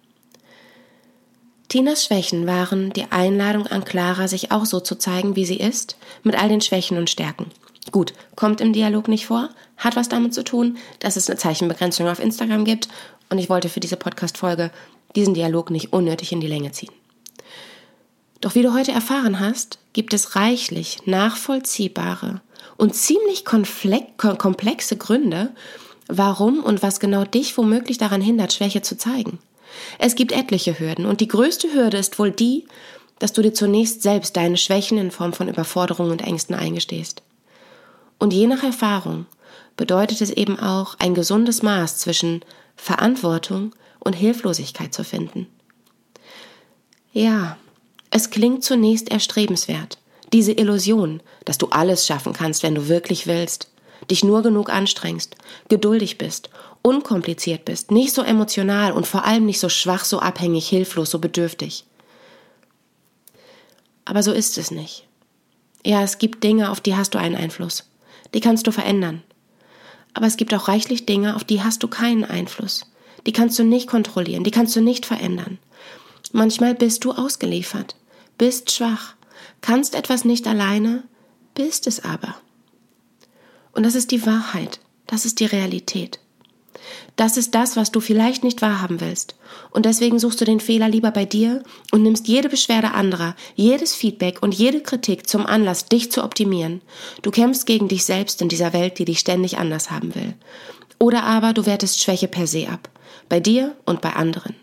Tinas 1.69 2.03
Schwächen 2.03 2.47
waren 2.47 2.91
die 2.93 3.11
Einladung 3.11 3.67
an 3.67 3.85
Clara, 3.85 4.27
sich 4.27 4.51
auch 4.51 4.65
so 4.65 4.79
zu 4.79 4.95
zeigen, 4.95 5.35
wie 5.35 5.45
sie 5.45 5.57
ist, 5.57 5.97
mit 6.23 6.35
all 6.35 6.49
den 6.49 6.61
Schwächen 6.61 6.97
und 6.97 7.11
Stärken. 7.11 7.45
Gut, 7.91 8.13
kommt 8.35 8.59
im 8.59 8.73
Dialog 8.73 9.07
nicht 9.07 9.27
vor, 9.27 9.49
hat 9.77 9.95
was 9.95 10.09
damit 10.09 10.33
zu 10.33 10.43
tun, 10.43 10.77
dass 10.97 11.15
es 11.15 11.29
eine 11.29 11.37
Zeichenbegrenzung 11.37 12.07
auf 12.07 12.19
Instagram 12.19 12.65
gibt 12.65 12.87
und 13.29 13.37
ich 13.37 13.51
wollte 13.51 13.69
für 13.69 13.79
diese 13.79 13.97
Podcast-Folge 13.97 14.71
diesen 15.15 15.35
Dialog 15.35 15.69
nicht 15.69 15.93
unnötig 15.93 16.31
in 16.31 16.41
die 16.41 16.47
Länge 16.47 16.71
ziehen. 16.71 16.91
Doch 18.41 18.55
wie 18.55 18.63
du 18.63 18.73
heute 18.73 18.91
erfahren 18.91 19.39
hast, 19.39 19.77
gibt 19.93 20.15
es 20.15 20.35
reichlich 20.35 21.05
nachvollziehbare 21.05 22.41
und 22.77 22.95
ziemlich 22.95 23.45
komplexe 23.45 24.97
Gründe, 24.97 25.51
warum 26.07 26.63
und 26.63 26.81
was 26.81 26.99
genau 26.99 27.25
dich 27.25 27.55
womöglich 27.59 27.99
daran 27.99 28.21
hindert, 28.21 28.53
Schwäche 28.53 28.81
zu 28.81 28.97
zeigen. 28.97 29.37
Es 29.97 30.15
gibt 30.15 30.31
etliche 30.31 30.79
Hürden 30.79 31.05
und 31.05 31.21
die 31.21 31.27
größte 31.27 31.73
Hürde 31.73 31.97
ist 31.97 32.19
wohl 32.19 32.31
die, 32.31 32.65
dass 33.19 33.33
du 33.33 33.41
dir 33.41 33.53
zunächst 33.53 34.01
selbst 34.01 34.37
deine 34.37 34.57
Schwächen 34.57 34.97
in 34.97 35.11
Form 35.11 35.33
von 35.33 35.49
Überforderungen 35.49 36.11
und 36.11 36.21
Ängsten 36.21 36.55
eingestehst. 36.55 37.21
Und 38.17 38.33
je 38.33 38.47
nach 38.47 38.63
Erfahrung 38.63 39.25
bedeutet 39.77 40.21
es 40.21 40.29
eben 40.29 40.59
auch, 40.59 40.95
ein 40.99 41.13
gesundes 41.13 41.63
Maß 41.63 41.97
zwischen 41.97 42.43
Verantwortung 42.75 43.73
und 43.99 44.13
Hilflosigkeit 44.13 44.93
zu 44.93 45.03
finden. 45.03 45.47
Ja, 47.11 47.57
es 48.11 48.29
klingt 48.29 48.63
zunächst 48.63 49.09
erstrebenswert, 49.09 49.97
diese 50.31 50.51
Illusion, 50.51 51.21
dass 51.45 51.57
du 51.57 51.67
alles 51.67 52.05
schaffen 52.05 52.33
kannst, 52.33 52.63
wenn 52.63 52.75
du 52.75 52.87
wirklich 52.87 53.27
willst, 53.27 53.69
dich 54.09 54.23
nur 54.23 54.41
genug 54.41 54.69
anstrengst, 54.69 55.35
geduldig 55.67 56.17
bist, 56.17 56.49
unkompliziert 56.81 57.65
bist, 57.65 57.91
nicht 57.91 58.13
so 58.13 58.21
emotional 58.21 58.91
und 58.91 59.07
vor 59.07 59.25
allem 59.25 59.45
nicht 59.45 59.59
so 59.59 59.69
schwach, 59.69 60.05
so 60.05 60.19
abhängig, 60.19 60.67
hilflos, 60.67 61.11
so 61.11 61.19
bedürftig. 61.19 61.85
Aber 64.05 64.23
so 64.23 64.31
ist 64.31 64.57
es 64.57 64.71
nicht. 64.71 65.07
Ja, 65.85 66.03
es 66.03 66.17
gibt 66.17 66.43
Dinge, 66.43 66.71
auf 66.71 66.81
die 66.81 66.95
hast 66.95 67.13
du 67.13 67.19
einen 67.19 67.35
Einfluss. 67.35 67.89
Die 68.33 68.39
kannst 68.39 68.67
du 68.67 68.71
verändern. 68.71 69.23
Aber 70.13 70.25
es 70.25 70.37
gibt 70.37 70.53
auch 70.53 70.67
reichlich 70.67 71.05
Dinge, 71.05 71.35
auf 71.35 71.43
die 71.43 71.61
hast 71.63 71.83
du 71.83 71.87
keinen 71.87 72.25
Einfluss. 72.25 72.85
Die 73.25 73.31
kannst 73.31 73.59
du 73.59 73.63
nicht 73.63 73.87
kontrollieren, 73.87 74.43
die 74.43 74.51
kannst 74.51 74.75
du 74.75 74.81
nicht 74.81 75.05
verändern. 75.05 75.59
Manchmal 76.31 76.75
bist 76.75 77.03
du 77.03 77.11
ausgeliefert, 77.11 77.95
bist 78.37 78.71
schwach, 78.71 79.15
kannst 79.61 79.95
etwas 79.95 80.25
nicht 80.25 80.47
alleine, 80.47 81.03
bist 81.53 81.87
es 81.87 82.03
aber. 82.03 82.35
Und 83.73 83.83
das 83.83 83.95
ist 83.95 84.11
die 84.11 84.25
Wahrheit, 84.25 84.79
das 85.07 85.25
ist 85.25 85.39
die 85.39 85.45
Realität. 85.45 86.19
Das 87.15 87.37
ist 87.37 87.55
das, 87.55 87.75
was 87.75 87.91
du 87.91 87.99
vielleicht 87.99 88.43
nicht 88.43 88.61
wahrhaben 88.61 89.01
willst. 89.01 89.35
Und 89.71 89.85
deswegen 89.85 90.19
suchst 90.19 90.39
du 90.41 90.45
den 90.45 90.59
Fehler 90.59 90.87
lieber 90.87 91.11
bei 91.11 91.25
dir 91.25 91.63
und 91.91 92.03
nimmst 92.03 92.27
jede 92.27 92.49
Beschwerde 92.49 92.93
anderer, 92.93 93.35
jedes 93.55 93.95
Feedback 93.95 94.41
und 94.41 94.53
jede 94.53 94.81
Kritik 94.81 95.27
zum 95.27 95.45
Anlass, 95.45 95.85
dich 95.85 96.11
zu 96.11 96.23
optimieren. 96.23 96.81
Du 97.21 97.31
kämpfst 97.31 97.65
gegen 97.65 97.87
dich 97.87 98.05
selbst 98.05 98.41
in 98.41 98.49
dieser 98.49 98.73
Welt, 98.73 98.99
die 98.99 99.05
dich 99.05 99.19
ständig 99.19 99.57
anders 99.57 99.91
haben 99.91 100.15
will. 100.15 100.33
Oder 100.99 101.23
aber 101.23 101.53
du 101.53 101.65
wertest 101.65 102.01
Schwäche 102.01 102.27
per 102.27 102.47
se 102.47 102.67
ab. 102.69 102.89
Bei 103.27 103.39
dir 103.39 103.75
und 103.85 104.01
bei 104.01 104.13
anderen. 104.13 104.55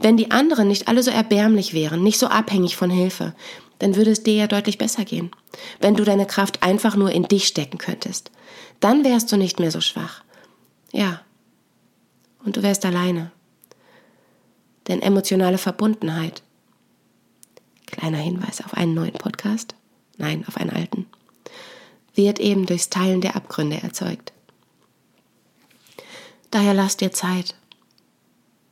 Wenn 0.00 0.16
die 0.16 0.30
anderen 0.30 0.68
nicht 0.68 0.88
alle 0.88 1.02
so 1.02 1.10
erbärmlich 1.10 1.74
wären, 1.74 2.02
nicht 2.02 2.18
so 2.18 2.26
abhängig 2.26 2.76
von 2.76 2.90
Hilfe, 2.90 3.34
dann 3.78 3.96
würde 3.96 4.10
es 4.10 4.22
dir 4.22 4.34
ja 4.34 4.46
deutlich 4.46 4.78
besser 4.78 5.04
gehen. 5.04 5.30
Wenn 5.80 5.96
du 5.96 6.04
deine 6.04 6.26
Kraft 6.26 6.62
einfach 6.62 6.96
nur 6.96 7.10
in 7.10 7.24
dich 7.24 7.46
stecken 7.46 7.78
könntest, 7.78 8.30
dann 8.78 9.04
wärst 9.04 9.32
du 9.32 9.36
nicht 9.36 9.58
mehr 9.58 9.70
so 9.70 9.80
schwach. 9.80 10.22
Ja. 10.92 11.20
Und 12.44 12.56
du 12.56 12.62
wärst 12.62 12.84
alleine. 12.84 13.30
Denn 14.88 15.02
emotionale 15.02 15.58
Verbundenheit, 15.58 16.42
kleiner 17.86 18.18
Hinweis 18.18 18.64
auf 18.64 18.74
einen 18.74 18.94
neuen 18.94 19.12
Podcast, 19.12 19.74
nein, 20.16 20.44
auf 20.48 20.56
einen 20.56 20.70
alten, 20.70 21.06
wird 22.14 22.40
eben 22.40 22.66
durchs 22.66 22.90
Teilen 22.90 23.20
der 23.20 23.36
Abgründe 23.36 23.82
erzeugt. 23.82 24.32
Daher 26.50 26.74
lass 26.74 26.96
dir 26.96 27.12
Zeit 27.12 27.54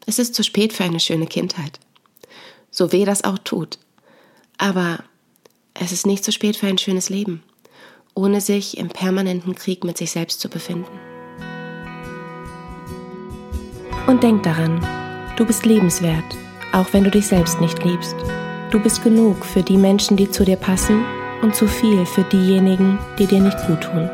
es 0.09 0.19
ist 0.19 0.35
zu 0.35 0.43
spät 0.43 0.73
für 0.73 0.85
eine 0.85 1.01
schöne 1.01 1.27
Kindheit. 1.27 1.81
So 2.71 2.93
weh 2.93 3.05
das 3.05 3.25
auch 3.25 3.37
tut. 3.37 3.79
Aber 4.57 5.05
es 5.75 5.93
ist 5.93 6.07
nicht 6.07 6.25
zu 6.25 6.33
spät 6.33 6.57
für 6.57 6.67
ein 6.67 6.79
schönes 6.79 7.11
Leben, 7.11 7.43
ohne 8.15 8.41
sich 8.41 8.79
im 8.79 8.89
permanenten 8.89 9.55
Krieg 9.55 9.85
mit 9.85 9.99
sich 9.99 10.11
selbst 10.11 10.41
zu 10.41 10.49
befinden. 10.49 11.08
Und 14.09 14.23
denk 14.23 14.43
daran, 14.43 14.81
du 15.37 15.45
bist 15.45 15.67
lebenswert, 15.67 16.25
auch 16.73 16.87
wenn 16.93 17.05
du 17.05 17.11
dich 17.11 17.27
selbst 17.27 17.61
nicht 17.61 17.85
liebst. 17.85 18.17
Du 18.71 18.81
bist 18.81 19.05
genug 19.05 19.45
für 19.45 19.63
die 19.63 19.77
Menschen, 19.77 20.17
die 20.17 20.31
zu 20.31 20.47
dir 20.47 20.57
passen 20.57 21.05
und 21.43 21.55
zu 21.55 21.67
viel 21.69 22.07
für 22.07 22.25
diejenigen, 22.25 22.99
die 23.19 23.27
dir 23.27 23.43
nicht 23.43 23.59
gut 23.67 23.83
tun. 23.83 24.09